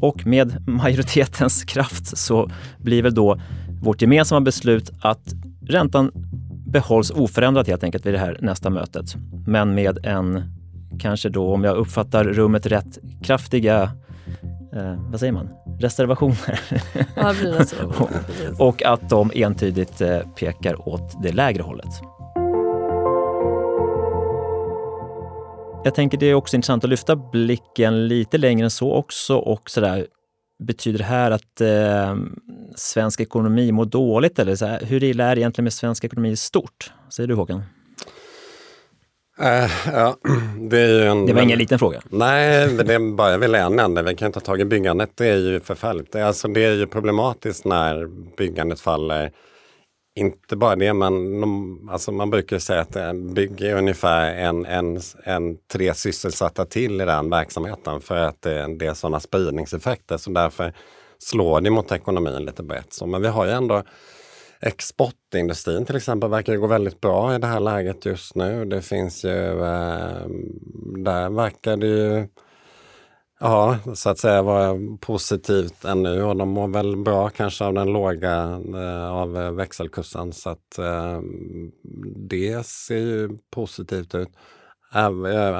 Och 0.00 0.26
med 0.26 0.68
majoritetens 0.68 1.64
kraft 1.64 2.18
så 2.18 2.50
blir 2.78 3.02
väl 3.02 3.14
då 3.14 3.40
vårt 3.82 4.02
gemensamma 4.02 4.40
beslut 4.40 4.90
att 5.00 5.34
räntan 5.66 6.10
behålls 6.66 7.10
oförändrad 7.10 7.68
helt 7.68 7.84
enkelt 7.84 8.06
vid 8.06 8.14
det 8.14 8.18
här 8.18 8.38
nästa 8.40 8.70
mötet. 8.70 9.16
Men 9.46 9.74
med 9.74 10.06
en, 10.06 10.42
kanske 11.00 11.28
då 11.28 11.54
om 11.54 11.64
jag 11.64 11.76
uppfattar 11.76 12.24
rummet 12.24 12.66
rätt, 12.66 12.98
kraftiga, 13.22 13.90
eh, 14.72 15.10
vad 15.10 15.20
säger 15.20 15.32
man, 15.32 15.48
reservationer. 15.80 16.60
Ja, 17.16 17.34
reservationer. 17.42 18.20
och, 18.58 18.68
och 18.68 18.82
att 18.82 19.10
de 19.10 19.30
entydigt 19.34 20.00
eh, 20.00 20.18
pekar 20.20 20.88
åt 20.88 21.22
det 21.22 21.32
lägre 21.32 21.62
hållet. 21.62 22.00
Jag 25.84 25.94
tänker 25.94 26.18
det 26.18 26.26
är 26.26 26.34
också 26.34 26.56
intressant 26.56 26.84
att 26.84 26.90
lyfta 26.90 27.16
blicken 27.16 28.08
lite 28.08 28.38
längre 28.38 28.64
än 28.64 28.70
så 28.70 28.92
också 28.92 29.36
och 29.36 29.70
sådär, 29.70 30.06
betyder 30.60 30.98
det 30.98 31.04
här 31.04 31.30
att 31.30 31.60
eh, 31.60 32.16
svensk 32.76 33.20
ekonomi 33.20 33.72
mår 33.72 33.84
dåligt? 33.84 34.38
Eller 34.38 34.56
så 34.56 34.66
här, 34.66 34.80
hur 34.84 35.04
illa 35.04 35.24
är 35.24 35.34
det 35.34 35.40
egentligen 35.40 35.64
med 35.64 35.72
svensk 35.72 36.04
ekonomi 36.04 36.30
i 36.30 36.36
stort? 36.36 36.92
Säger 37.08 37.28
du 37.28 37.34
Håkan? 37.34 37.62
Uh, 39.40 39.70
ja, 39.92 40.16
det, 40.70 41.06
en, 41.06 41.26
det 41.26 41.32
var 41.32 41.42
ingen 41.42 41.58
liten 41.58 41.78
fråga. 41.78 42.02
Nej, 42.10 42.68
det 42.68 42.94
är 42.94 43.14
bara 43.14 43.36
väl 43.36 43.54
en 43.54 43.78
enda. 43.78 44.02
Vi 44.02 44.16
kan 44.16 44.26
inte 44.26 44.40
ta 44.40 44.46
tag 44.46 44.60
i 44.60 44.64
byggandet. 44.64 45.10
Det 45.14 45.26
är 45.26 45.36
ju 45.36 45.60
förfärligt. 45.60 46.12
Det 46.12 46.20
är, 46.20 46.24
alltså, 46.24 46.48
det 46.48 46.64
är 46.64 46.74
ju 46.74 46.86
problematiskt 46.86 47.64
när 47.64 48.06
byggandet 48.36 48.80
faller. 48.80 49.32
Inte 50.14 50.56
bara 50.56 50.76
det, 50.76 50.92
men 50.92 51.40
de, 51.40 51.88
alltså 51.92 52.12
man 52.12 52.30
brukar 52.30 52.58
säga 52.58 52.80
att 52.80 53.16
bygg 53.16 53.60
är 53.60 53.76
ungefär 53.76 54.34
en, 54.34 54.66
en, 54.66 55.00
en 55.24 55.56
tre 55.72 55.94
sysselsatta 55.94 56.64
till 56.64 57.00
i 57.00 57.04
den 57.04 57.30
verksamheten 57.30 58.00
för 58.00 58.16
att 58.16 58.42
det, 58.42 58.76
det 58.78 58.86
är 58.86 58.94
sådana 58.94 59.20
spridningseffekter. 59.20 60.16
Så 60.16 60.30
därför 60.30 60.72
slår 61.18 61.60
det 61.60 61.70
mot 61.70 61.92
ekonomin 61.92 62.44
lite 62.44 62.62
brett. 62.62 62.92
Så, 62.92 63.06
men 63.06 63.22
vi 63.22 63.28
har 63.28 63.46
ju 63.46 63.50
ändå 63.50 63.82
exportindustrin 64.60 65.84
till 65.84 65.96
exempel 65.96 66.30
verkar 66.30 66.56
gå 66.56 66.66
väldigt 66.66 67.00
bra 67.00 67.34
i 67.34 67.38
det 67.38 67.46
här 67.46 67.60
läget 67.60 68.04
just 68.04 68.34
nu. 68.34 68.64
Det 68.64 68.82
finns 68.82 69.24
ju, 69.24 69.48
eh, 69.48 70.26
där 70.96 71.30
verkar 71.30 71.76
det 71.76 71.86
ju 71.86 72.28
Ja, 73.42 73.78
så 73.94 74.10
att 74.10 74.18
säga 74.18 74.42
vara 74.42 74.76
positivt 75.00 75.84
ännu 75.84 76.22
och 76.22 76.36
de 76.36 76.48
mår 76.48 76.68
väl 76.68 76.96
bra 76.96 77.28
kanske 77.28 77.64
av 77.64 77.74
den 77.74 77.92
låga 77.92 78.60
eh, 78.74 79.10
av 79.10 79.32
växelkursen 79.32 80.32
så 80.32 80.50
att 80.50 80.78
eh, 80.78 81.20
det 82.16 82.66
ser 82.66 82.96
ju 82.96 83.38
positivt 83.50 84.14
ut. 84.14 84.28
Eh, 84.94 85.06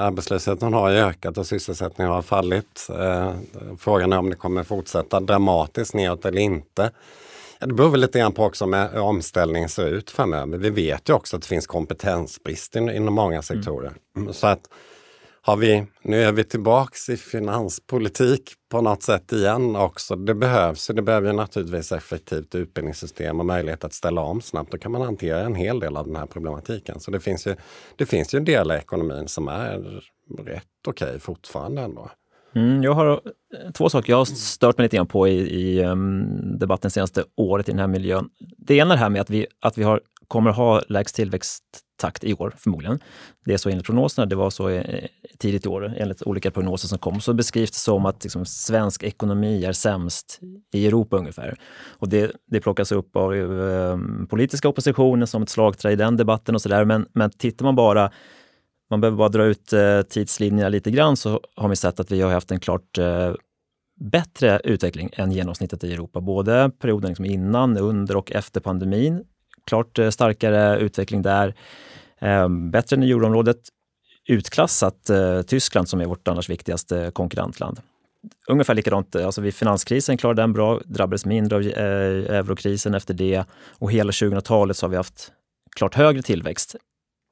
arbetslösheten 0.01 0.73
har 0.73 0.91
ökat 0.91 1.37
och 1.37 1.47
sysselsättningen 1.47 2.13
har 2.13 2.21
fallit. 2.21 2.87
Eh, 2.99 3.33
frågan 3.79 4.13
är 4.13 4.17
om 4.17 4.29
det 4.29 4.35
kommer 4.35 4.63
fortsätta 4.63 5.19
dramatiskt 5.19 5.93
neråt 5.93 6.25
eller 6.25 6.41
inte. 6.41 6.91
Det 7.65 7.73
beror 7.73 7.89
väl 7.89 7.99
lite 7.99 8.19
grann 8.19 8.33
på 8.33 8.43
också 8.43 8.65
hur 8.65 8.99
omställningen 8.99 9.69
ser 9.69 9.87
ut 9.87 10.11
framöver. 10.11 10.57
Vi 10.57 10.69
vet 10.69 11.09
ju 11.09 11.13
också 11.13 11.35
att 11.35 11.41
det 11.41 11.47
finns 11.47 11.67
kompetensbrist 11.67 12.75
inom 12.75 13.13
många 13.13 13.41
sektorer. 13.41 13.93
Mm. 14.17 14.33
Så 14.33 14.47
att 14.47 14.69
har 15.43 15.57
vi, 15.57 15.85
nu 16.01 16.23
är 16.23 16.31
vi 16.31 16.43
tillbaks 16.43 17.09
i 17.09 17.17
finanspolitik 17.17 18.53
på 18.69 18.81
något 18.81 19.03
sätt 19.03 19.33
igen 19.33 19.75
också. 19.75 20.15
Det 20.15 20.33
behövs, 20.33 20.87
det 20.87 21.01
behöver 21.01 21.27
ju 21.27 21.33
naturligtvis 21.33 21.91
effektivt 21.91 22.55
utbildningssystem 22.55 23.39
och 23.39 23.45
möjlighet 23.45 23.83
att 23.83 23.93
ställa 23.93 24.21
om 24.21 24.41
snabbt. 24.41 24.71
Då 24.71 24.77
kan 24.77 24.91
man 24.91 25.01
hantera 25.01 25.41
en 25.41 25.55
hel 25.55 25.79
del 25.79 25.97
av 25.97 26.07
den 26.07 26.15
här 26.15 26.25
problematiken. 26.25 26.99
Så 26.99 27.11
det 27.11 27.19
finns 27.19 27.47
ju, 27.47 27.55
det 27.95 28.05
finns 28.05 28.33
ju 28.33 28.37
en 28.37 28.45
del 28.45 28.71
i 28.71 28.75
ekonomin 28.75 29.27
som 29.27 29.47
är 29.47 30.03
rätt 30.37 30.63
okej 30.87 31.07
okay 31.07 31.19
fortfarande 31.19 31.81
ändå. 31.81 32.11
Mm, 32.55 32.83
jag 32.83 32.93
har 32.93 33.11
eh, 33.11 33.71
två 33.71 33.89
saker 33.89 34.13
jag 34.13 34.17
har 34.17 34.25
stört 34.25 34.77
mig 34.77 34.85
lite 34.85 34.95
grann 34.95 35.07
på 35.07 35.27
i, 35.27 35.39
i 35.39 35.83
um, 35.85 36.59
debatten 36.59 36.91
senaste 36.91 37.23
året 37.37 37.69
i 37.69 37.71
den 37.71 37.79
här 37.79 37.87
miljön. 37.87 38.29
Det 38.57 38.75
ena 38.75 38.93
är 38.93 38.97
det 38.97 39.03
här 39.03 39.09
med 39.09 39.21
att 39.21 39.29
vi, 39.29 39.47
att 39.61 39.77
vi 39.77 39.83
har, 39.83 40.01
kommer 40.27 40.51
ha 40.51 40.81
lägst 40.89 41.15
tillväxttakt 41.15 42.23
i 42.23 42.33
år, 42.33 42.53
förmodligen. 42.57 42.99
Det 43.45 43.53
är 43.53 43.57
så 43.57 43.69
enligt 43.69 43.85
prognoserna, 43.85 44.25
det 44.25 44.35
var 44.35 44.49
så 44.49 44.69
eh, 44.69 45.05
tidigt 45.39 45.65
i 45.65 45.69
år 45.69 45.93
enligt 45.97 46.21
olika 46.21 46.51
prognoser 46.51 46.87
som 46.87 46.97
kom. 46.97 47.21
Så 47.21 47.33
beskrivs 47.33 47.71
det 47.71 47.77
som 47.77 48.05
att 48.05 48.23
liksom, 48.23 48.45
svensk 48.45 49.03
ekonomi 49.03 49.65
är 49.65 49.73
sämst 49.73 50.39
i 50.73 50.87
Europa 50.87 51.17
ungefär. 51.17 51.57
Och 51.89 52.09
det, 52.09 52.31
det 52.51 52.61
plockas 52.61 52.91
upp 52.91 53.15
av 53.15 53.33
um, 53.33 54.27
politiska 54.29 54.69
oppositionen 54.69 55.27
som 55.27 55.43
ett 55.43 55.49
slagträ 55.49 55.91
i 55.91 55.95
den 55.95 56.17
debatten 56.17 56.55
och 56.55 56.61
sådär. 56.61 56.85
Men, 56.85 57.05
men 57.13 57.29
tittar 57.29 57.65
man 57.65 57.75
bara 57.75 58.11
man 58.91 59.01
behöver 59.01 59.17
bara 59.17 59.29
dra 59.29 59.43
ut 59.43 59.73
eh, 59.73 60.01
tidslinjerna 60.01 60.69
lite 60.69 60.91
grann 60.91 61.17
så 61.17 61.41
har 61.55 61.69
vi 61.69 61.75
sett 61.75 61.99
att 61.99 62.11
vi 62.11 62.21
har 62.21 62.31
haft 62.31 62.51
en 62.51 62.59
klart 62.59 62.97
eh, 62.97 63.33
bättre 63.99 64.61
utveckling 64.63 65.09
än 65.13 65.31
genomsnittet 65.31 65.83
i 65.83 65.93
Europa. 65.93 66.21
Både 66.21 66.71
perioden 66.79 67.09
liksom 67.09 67.25
innan, 67.25 67.77
under 67.77 68.17
och 68.17 68.31
efter 68.31 68.59
pandemin. 68.61 69.23
Klart 69.65 69.99
eh, 69.99 70.09
starkare 70.09 70.79
utveckling 70.79 71.21
där. 71.21 71.55
Eh, 72.19 72.49
bättre 72.49 72.95
än 72.95 73.03
i 73.03 73.11
euroområdet. 73.11 73.57
Utklassat 74.27 75.09
eh, 75.09 75.41
Tyskland 75.41 75.89
som 75.89 76.01
är 76.01 76.05
vårt 76.05 76.27
annars 76.27 76.49
viktigaste 76.49 77.11
konkurrentland. 77.13 77.79
Ungefär 78.47 78.73
likadant, 78.73 79.15
eh, 79.15 79.25
alltså 79.25 79.41
vid 79.41 79.55
finanskrisen 79.55 80.17
klarade 80.17 80.41
den 80.41 80.53
bra, 80.53 80.79
drabbades 80.85 81.25
mindre 81.25 81.55
av 81.55 81.61
eh, 81.61 82.37
eurokrisen 82.37 82.93
efter 82.93 83.13
det 83.13 83.43
och 83.79 83.91
hela 83.91 84.11
2000-talet 84.11 84.77
så 84.77 84.85
har 84.85 84.89
vi 84.89 84.97
haft 84.97 85.31
klart 85.75 85.95
högre 85.95 86.21
tillväxt 86.21 86.75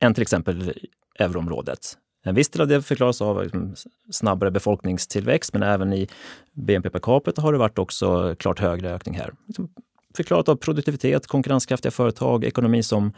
än 0.03 0.13
till 0.13 0.21
exempel 0.21 0.73
euroområdet. 1.19 1.79
En 2.25 2.35
viss 2.35 2.49
del 2.49 2.61
av 2.61 2.67
det 2.67 2.81
förklaras 2.81 3.21
av 3.21 3.43
liksom, 3.43 3.75
snabbare 4.11 4.51
befolkningstillväxt, 4.51 5.53
men 5.53 5.63
även 5.63 5.93
i 5.93 6.07
BNP 6.53 6.89
per 6.89 6.99
capita 6.99 7.41
har 7.41 7.51
det 7.51 7.59
varit 7.59 7.79
också 7.79 8.35
klart 8.39 8.59
högre 8.59 8.93
ökning 8.93 9.15
här. 9.15 9.33
Liksom, 9.47 9.69
förklarat 10.15 10.49
av 10.49 10.55
produktivitet, 10.55 11.27
konkurrenskraftiga 11.27 11.91
företag, 11.91 12.43
ekonomi 12.43 12.83
som 12.83 13.13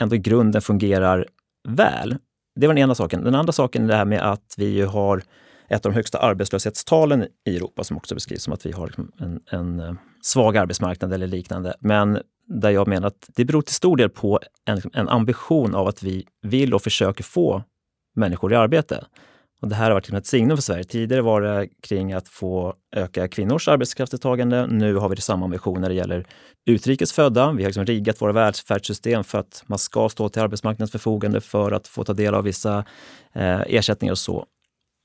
ändå 0.00 0.16
i 0.16 0.18
grunden 0.18 0.62
fungerar 0.62 1.26
väl. 1.68 2.16
Det 2.60 2.66
var 2.66 2.74
den 2.74 2.82
ena 2.82 2.94
saken. 2.94 3.24
Den 3.24 3.34
andra 3.34 3.52
saken 3.52 3.84
är 3.84 3.88
det 3.88 3.96
här 3.96 4.04
med 4.04 4.32
att 4.32 4.54
vi 4.56 4.80
har 4.80 5.22
ett 5.68 5.86
av 5.86 5.92
de 5.92 5.96
högsta 5.96 6.18
arbetslöshetstalen 6.18 7.26
i 7.46 7.56
Europa 7.56 7.84
som 7.84 7.96
också 7.96 8.14
beskrivs 8.14 8.42
som 8.42 8.52
att 8.52 8.66
vi 8.66 8.72
har 8.72 8.86
liksom, 8.86 9.12
en, 9.18 9.40
en 9.50 9.80
eh, 9.80 9.94
svag 10.22 10.56
arbetsmarknad 10.56 11.12
eller 11.12 11.26
liknande. 11.26 11.74
Men 11.80 12.18
där 12.46 12.70
jag 12.70 12.88
menar 12.88 13.08
att 13.08 13.30
det 13.34 13.44
beror 13.44 13.62
till 13.62 13.74
stor 13.74 13.96
del 13.96 14.10
på 14.10 14.40
en, 14.64 14.80
en 14.92 15.08
ambition 15.08 15.74
av 15.74 15.88
att 15.88 16.02
vi 16.02 16.26
vill 16.42 16.74
och 16.74 16.82
försöker 16.82 17.24
få 17.24 17.62
människor 18.14 18.52
i 18.52 18.56
arbete. 18.56 19.04
Och 19.60 19.68
det 19.68 19.74
här 19.74 19.84
har 19.84 19.92
varit 19.92 20.04
liksom 20.04 20.18
ett 20.18 20.26
signum 20.26 20.56
för 20.56 20.62
Sverige. 20.62 20.84
Tidigare 20.84 21.22
var 21.22 21.40
det 21.40 21.68
kring 21.82 22.12
att 22.12 22.28
få 22.28 22.74
öka 22.96 23.28
kvinnors 23.28 23.68
arbetskraftsdeltagande. 23.68 24.66
Nu 24.66 24.94
har 24.94 25.08
vi 25.08 25.16
samma 25.16 25.44
ambition 25.44 25.80
när 25.80 25.88
det 25.88 25.94
gäller 25.94 26.26
utrikes 26.66 27.12
födda. 27.12 27.52
Vi 27.52 27.62
har 27.62 27.68
liksom 27.68 27.84
riggat 27.86 28.22
våra 28.22 28.32
välfärdssystem 28.32 29.24
för 29.24 29.38
att 29.38 29.64
man 29.66 29.78
ska 29.78 30.08
stå 30.08 30.28
till 30.28 30.42
arbetsmarknadens 30.42 30.92
förfogande 30.92 31.40
för 31.40 31.72
att 31.72 31.88
få 31.88 32.04
ta 32.04 32.12
del 32.12 32.34
av 32.34 32.44
vissa 32.44 32.84
eh, 33.32 33.60
ersättningar 33.60 34.12
och 34.12 34.18
så. 34.18 34.46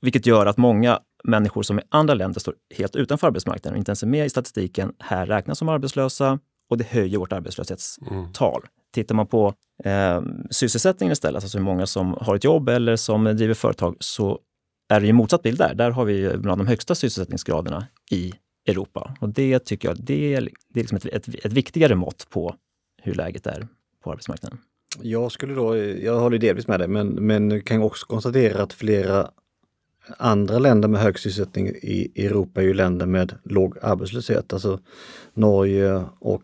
Vilket 0.00 0.26
gör 0.26 0.46
att 0.46 0.56
många 0.56 1.00
människor 1.24 1.62
som 1.62 1.78
i 1.78 1.82
andra 1.88 2.14
länder 2.14 2.40
står 2.40 2.54
helt 2.74 2.96
utanför 2.96 3.26
arbetsmarknaden 3.26 3.72
och 3.74 3.78
inte 3.78 3.90
ens 3.90 4.02
är 4.02 4.06
med 4.06 4.26
i 4.26 4.30
statistiken 4.30 4.92
här 4.98 5.26
räknas 5.26 5.58
som 5.58 5.68
arbetslösa 5.68 6.38
och 6.72 6.78
det 6.78 6.86
höjer 6.86 7.18
vårt 7.18 7.32
arbetslöshetstal. 7.32 8.60
Mm. 8.60 8.68
Tittar 8.94 9.14
man 9.14 9.26
på 9.26 9.54
eh, 9.84 10.22
sysselsättningen 10.50 11.12
istället, 11.12 11.42
alltså 11.42 11.58
hur 11.58 11.64
många 11.64 11.86
som 11.86 12.16
har 12.20 12.36
ett 12.36 12.44
jobb 12.44 12.68
eller 12.68 12.96
som 12.96 13.24
driver 13.24 13.54
företag, 13.54 13.96
så 14.00 14.38
är 14.88 15.00
det 15.00 15.06
ju 15.06 15.12
motsatt 15.12 15.42
bild 15.42 15.58
där. 15.58 15.74
Där 15.74 15.90
har 15.90 16.04
vi 16.04 16.36
bland 16.36 16.60
de 16.60 16.66
högsta 16.66 16.94
sysselsättningsgraderna 16.94 17.86
i 18.10 18.32
Europa. 18.68 19.16
Och 19.20 19.28
det 19.28 19.58
tycker 19.58 19.88
jag 19.88 20.04
det 20.04 20.34
är, 20.34 20.48
det 20.68 20.80
är 20.80 20.84
liksom 20.84 20.96
ett, 20.96 21.06
ett, 21.06 21.44
ett 21.44 21.52
viktigare 21.52 21.94
mått 21.94 22.26
på 22.30 22.54
hur 23.02 23.14
läget 23.14 23.46
är 23.46 23.68
på 24.04 24.10
arbetsmarknaden. 24.10 24.58
Jag 25.00 25.32
skulle 25.32 25.54
då, 25.54 25.76
jag 25.76 26.20
håller 26.20 26.38
delvis 26.38 26.68
med 26.68 26.80
dig, 26.80 26.88
men, 26.88 27.08
men 27.08 27.60
kan 27.60 27.82
också 27.82 28.06
konstatera 28.06 28.62
att 28.62 28.72
flera 28.72 29.30
andra 30.18 30.58
länder 30.58 30.88
med 30.88 31.00
hög 31.00 31.18
sysselsättning 31.18 31.68
i 31.68 32.12
Europa 32.16 32.60
är 32.60 32.64
ju 32.64 32.74
länder 32.74 33.06
med 33.06 33.34
låg 33.44 33.78
arbetslöshet. 33.82 34.52
Alltså 34.52 34.78
Norge 35.34 36.04
och 36.18 36.42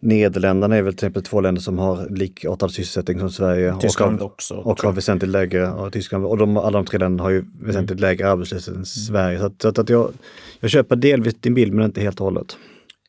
Nederländerna 0.00 0.76
är 0.76 0.82
väl 0.82 0.92
till 0.92 0.98
exempel 0.98 1.22
två 1.22 1.40
länder 1.40 1.62
som 1.62 1.78
har 1.78 2.08
likartad 2.10 2.70
sysselsättning 2.70 3.20
som 3.20 3.30
Sverige. 3.30 3.76
Tyskland 3.80 4.20
och 4.20 4.26
också. 4.26 4.54
Och 4.54 4.82
har 4.82 4.92
väsentligt 4.92 5.30
lägre, 5.30 5.70
och 5.70 5.92
Tyskland, 5.92 6.24
och 6.24 6.38
de, 6.38 6.56
alla 6.56 6.78
de 6.78 6.86
tre 6.86 6.98
länderna 6.98 7.22
har 7.22 7.30
ju 7.30 7.44
väsentligt 7.60 8.00
lägre 8.00 8.30
arbetslöshet 8.30 8.76
än 8.76 8.86
Sverige. 8.86 9.38
Så, 9.38 9.46
att, 9.46 9.62
så 9.62 9.80
att 9.80 9.88
jag, 9.88 10.12
jag 10.60 10.70
köper 10.70 10.96
delvis 10.96 11.34
din 11.34 11.54
bild 11.54 11.72
men 11.72 11.84
inte 11.84 12.00
helt 12.00 12.20
och 12.20 12.24
hållet. 12.24 12.56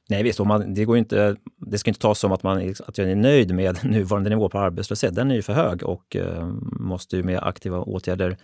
Nej 0.09 0.23
visst, 0.23 0.39
och 0.39 0.47
man, 0.47 0.73
det, 0.73 0.85
går 0.85 0.97
inte, 0.97 1.35
det 1.57 1.77
ska 1.77 1.89
inte 1.89 2.01
tas 2.01 2.19
som 2.19 2.31
att, 2.31 2.43
man, 2.43 2.73
att 2.87 2.97
jag 2.97 3.11
är 3.11 3.15
nöjd 3.15 3.55
med 3.55 3.77
nuvarande 3.83 4.29
nivå 4.29 4.49
på 4.49 4.59
arbetslöshet. 4.59 5.15
Den 5.15 5.31
är 5.31 5.35
ju 5.35 5.41
för 5.41 5.53
hög 5.53 5.83
och 5.83 6.15
eh, 6.15 6.47
måste 6.79 7.17
ju 7.17 7.23
med 7.23 7.39
aktiva 7.43 7.79
åtgärder 7.79 8.37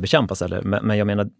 bekämpas. 0.00 0.42
Eller? 0.42 0.62
Men, 0.62 0.98
jag 0.98 1.06
menar, 1.06 1.30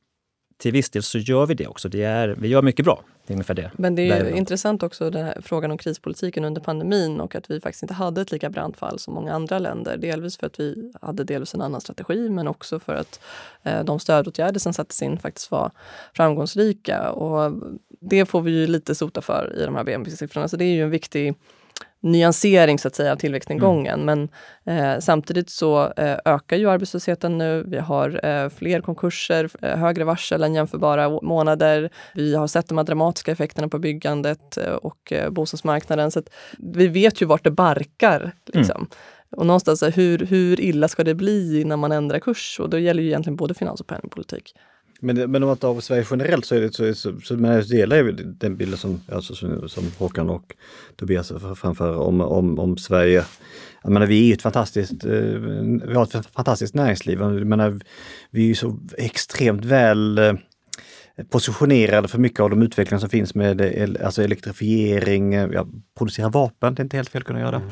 till 0.56 0.72
viss 0.72 0.90
del 0.90 1.02
så 1.02 1.18
gör 1.18 1.46
vi 1.46 1.54
det 1.54 1.66
också. 1.66 1.88
Det 1.88 2.02
är, 2.02 2.28
vi 2.28 2.48
gör 2.48 2.62
mycket 2.62 2.84
bra. 2.84 3.02
Det 3.26 3.32
är 3.32 3.34
ungefär 3.34 3.54
det. 3.54 3.70
Men 3.76 3.94
det 3.94 4.10
är 4.10 4.36
intressant 4.36 4.82
också 4.82 5.10
den 5.10 5.24
här 5.24 5.40
frågan 5.42 5.70
om 5.70 5.78
krispolitiken 5.78 6.44
under 6.44 6.60
pandemin 6.60 7.20
och 7.20 7.34
att 7.34 7.50
vi 7.50 7.60
faktiskt 7.60 7.82
inte 7.82 7.94
hade 7.94 8.20
ett 8.20 8.32
lika 8.32 8.50
brant 8.50 8.76
fall 8.76 8.98
som 8.98 9.14
många 9.14 9.32
andra 9.32 9.58
länder. 9.58 9.96
Delvis 9.96 10.36
för 10.36 10.46
att 10.46 10.60
vi 10.60 10.92
hade 11.02 11.24
delvis 11.24 11.54
en 11.54 11.60
annan 11.60 11.80
strategi 11.80 12.28
men 12.30 12.48
också 12.48 12.80
för 12.80 12.94
att 12.94 13.20
eh, 13.62 13.84
de 13.84 13.98
stödåtgärder 14.00 14.60
som 14.60 14.72
sattes 14.72 15.02
in 15.02 15.18
faktiskt 15.18 15.50
var 15.50 15.70
framgångsrika. 16.14 17.10
Och 17.10 17.62
det 18.00 18.26
får 18.26 18.40
vi 18.40 18.50
ju 18.50 18.66
lite 18.66 18.94
sota 18.94 19.20
för 19.20 19.52
i 19.58 19.64
de 19.64 19.74
här 19.74 19.84
BNP-siffrorna. 19.84 20.48
Så 20.48 20.56
det 20.56 20.64
är 20.64 20.74
ju 20.74 20.82
en 20.82 20.90
viktig 20.90 21.34
nyansering 22.04 22.78
så 22.78 22.88
att 22.88 22.94
säga 22.94 23.12
av 23.12 23.16
tillväxtnedgången. 23.16 24.04
Men 24.04 24.28
eh, 24.66 25.00
samtidigt 25.00 25.50
så 25.50 25.92
eh, 25.96 26.18
ökar 26.24 26.56
ju 26.56 26.70
arbetslösheten 26.70 27.38
nu. 27.38 27.64
Vi 27.66 27.78
har 27.78 28.26
eh, 28.26 28.48
fler 28.48 28.80
konkurser, 28.80 29.50
eh, 29.62 29.78
högre 29.78 30.04
varsel 30.04 30.42
än 30.42 30.54
jämförbara 30.54 31.08
månader. 31.22 31.90
Vi 32.14 32.34
har 32.34 32.46
sett 32.46 32.68
de 32.68 32.78
här 32.78 32.84
dramatiska 32.84 33.32
effekterna 33.32 33.68
på 33.68 33.78
byggandet 33.78 34.56
eh, 34.56 34.72
och 34.72 35.12
eh, 35.12 35.30
bostadsmarknaden. 35.30 36.10
Så 36.10 36.22
vi 36.58 36.88
vet 36.88 37.22
ju 37.22 37.26
vart 37.26 37.44
det 37.44 37.50
barkar. 37.50 38.32
Liksom. 38.52 38.88
Och 39.36 39.46
någonstans, 39.46 39.82
hur, 39.82 40.18
hur 40.18 40.60
illa 40.60 40.88
ska 40.88 41.04
det 41.04 41.14
bli 41.14 41.60
innan 41.60 41.78
man 41.78 41.92
ändrar 41.92 42.18
kurs? 42.18 42.60
Och 42.60 42.70
då 42.70 42.78
gäller 42.78 43.02
ju 43.02 43.08
egentligen 43.08 43.36
både 43.36 43.54
finans 43.54 43.80
och 43.80 43.86
penningpolitik. 43.86 44.54
Men, 45.04 45.30
men 45.30 45.42
om 45.42 45.48
man 45.48 45.56
tar 45.56 45.80
Sverige 45.80 46.06
generellt 46.10 46.44
så, 46.44 46.54
är 46.54 46.60
det, 46.60 46.74
så, 46.74 46.94
så, 46.94 47.20
så 47.20 47.36
men 47.36 47.52
jag 47.52 47.68
delar 47.68 47.96
ju 47.96 48.12
den 48.12 48.56
bilden 48.56 48.78
som, 48.78 49.00
alltså, 49.12 49.34
som, 49.34 49.68
som 49.68 49.84
Håkan 49.98 50.30
och 50.30 50.54
Tobias 50.96 51.32
framför 51.56 51.96
om, 51.96 52.20
om, 52.20 52.58
om 52.58 52.76
Sverige. 52.76 53.24
Jag 53.82 53.92
menar, 53.92 54.06
vi 54.06 54.30
är 54.30 54.34
ett 54.34 54.42
fantastiskt, 54.42 55.04
eh, 55.04 55.10
vi 55.86 55.94
har 55.94 56.02
ett 56.02 56.26
fantastiskt 56.26 56.74
näringsliv. 56.74 57.20
Jag 57.20 57.46
menar, 57.46 57.80
vi 58.30 58.42
är 58.42 58.46
ju 58.46 58.54
så 58.54 58.78
extremt 58.98 59.64
väl 59.64 60.18
eh, 60.18 60.34
positionerade 61.30 62.08
för 62.08 62.18
mycket 62.18 62.40
av 62.40 62.50
de 62.50 62.62
utvecklingar 62.62 63.00
som 63.00 63.10
finns 63.10 63.34
med 63.34 63.60
el, 63.60 63.98
alltså 64.04 64.22
elektrifiering, 64.22 65.34
eh, 65.34 65.48
ja, 65.52 65.66
producera 65.98 66.28
vapen, 66.28 66.74
det 66.74 66.80
är 66.80 66.84
inte 66.84 66.96
helt 66.96 67.08
fel 67.08 67.22
att 67.22 67.26
kunna 67.26 67.40
göra 67.40 67.62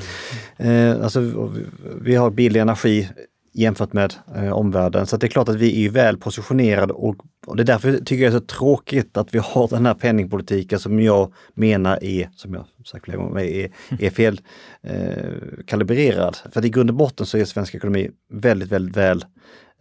det. 0.59 0.68
Eh, 0.68 1.05
alltså, 1.05 1.51
vi 2.01 2.14
har 2.14 2.31
billig 2.31 2.61
energi 2.61 3.09
jämfört 3.53 3.93
med 3.93 4.15
eh, 4.37 4.53
omvärlden. 4.53 5.07
Så 5.07 5.15
att 5.17 5.21
det 5.21 5.27
är 5.27 5.29
klart 5.29 5.49
att 5.49 5.57
vi 5.57 5.87
är 5.87 5.91
väl 5.91 6.17
positionerade 6.17 6.93
och, 6.93 7.17
och 7.47 7.57
det 7.57 7.62
är 7.62 7.65
därför 7.65 7.93
tycker 7.93 8.25
jag 8.25 8.33
det 8.33 8.37
är 8.37 8.41
så 8.41 8.47
tråkigt 8.47 9.17
att 9.17 9.35
vi 9.35 9.38
har 9.38 9.69
den 9.69 9.87
här 9.87 9.95
penningpolitiken 9.95 10.79
som 10.79 11.01
jag 11.01 11.33
menar 11.55 12.05
är, 12.05 12.31
som 12.37 12.55
jag 12.55 12.67
sagt 12.85 13.05
flera 13.05 13.19
gånger, 13.19 13.41
är, 13.41 13.71
är 14.01 14.11
fel 14.11 14.41
eh, 14.83 15.65
kalibrerad. 15.67 16.37
För 16.53 16.61
att 16.61 16.67
i 16.67 16.71
grund 16.71 16.91
och 16.91 16.97
botten 16.97 17.27
så 17.27 17.38
är 17.38 17.45
svensk 17.45 17.75
ekonomi 17.75 18.11
väldigt, 18.33 18.69
väldigt 18.69 18.97
väl 18.97 19.25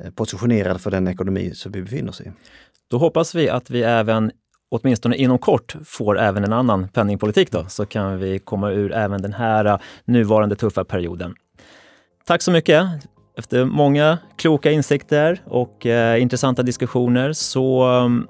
eh, 0.04 0.12
positionerad 0.12 0.82
för 0.82 0.92
den 0.92 1.08
ekonomi 1.08 1.52
som 1.56 1.72
vi 1.72 1.82
befinner 1.82 2.10
oss 2.10 2.22
i. 2.22 2.32
Då 2.90 2.98
hoppas 2.98 3.36
vi 3.36 3.50
att 3.50 3.70
vi 3.70 3.84
även 3.84 4.32
åtminstone 4.70 5.16
inom 5.16 5.38
kort 5.38 5.76
får 5.86 6.20
även 6.20 6.44
en 6.44 6.54
annan 6.54 6.88
penningpolitik 6.88 7.52
då, 7.52 7.66
så 7.70 7.86
kan 7.86 8.20
vi 8.20 8.40
komma 8.40 8.72
ur 8.72 8.94
även 8.94 9.22
den 9.22 9.34
här 9.34 9.66
eh, 9.66 9.78
nuvarande 10.06 10.56
tuffa 10.56 10.84
perioden. 10.84 11.34
Tack 12.26 12.42
så 12.42 12.52
mycket! 12.52 12.86
Efter 13.38 13.66
många 13.66 14.18
kloka 14.38 14.72
insikter 14.72 15.42
och 15.46 15.86
eh, 15.86 16.22
intressanta 16.22 16.64
diskussioner 16.64 17.34
så 17.34 17.88
um, 17.88 18.28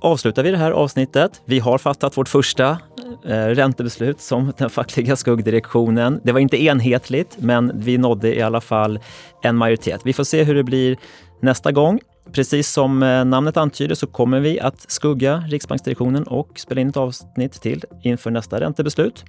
avslutar 0.00 0.42
vi 0.42 0.50
det 0.50 0.56
här 0.56 0.70
avsnittet. 0.70 1.42
Vi 1.44 1.58
har 1.58 1.78
fattat 1.78 2.16
vårt 2.16 2.28
första 2.28 2.78
eh, 3.24 3.46
räntebeslut 3.46 4.20
som 4.20 4.52
den 4.58 4.70
fackliga 4.70 5.16
skuggdirektionen. 5.16 6.20
Det 6.24 6.32
var 6.32 6.40
inte 6.40 6.62
enhetligt, 6.62 7.36
men 7.38 7.72
vi 7.74 7.98
nådde 7.98 8.36
i 8.36 8.42
alla 8.42 8.60
fall 8.60 8.98
en 9.42 9.56
majoritet. 9.56 10.00
Vi 10.04 10.12
får 10.12 10.24
se 10.24 10.44
hur 10.44 10.54
det 10.54 10.64
blir 10.64 10.96
nästa 11.40 11.72
gång. 11.72 12.00
Precis 12.32 12.70
som 12.70 13.02
eh, 13.02 13.24
namnet 13.24 13.56
antyder 13.56 13.94
så 13.94 14.06
kommer 14.06 14.40
vi 14.40 14.60
att 14.60 14.90
skugga 14.90 15.44
riksbanksdirektionen 15.48 16.22
och 16.22 16.48
spela 16.56 16.80
in 16.80 16.88
ett 16.88 16.96
avsnitt 16.96 17.52
till 17.52 17.84
inför 18.02 18.30
nästa 18.30 18.60
räntebeslut. 18.60 19.24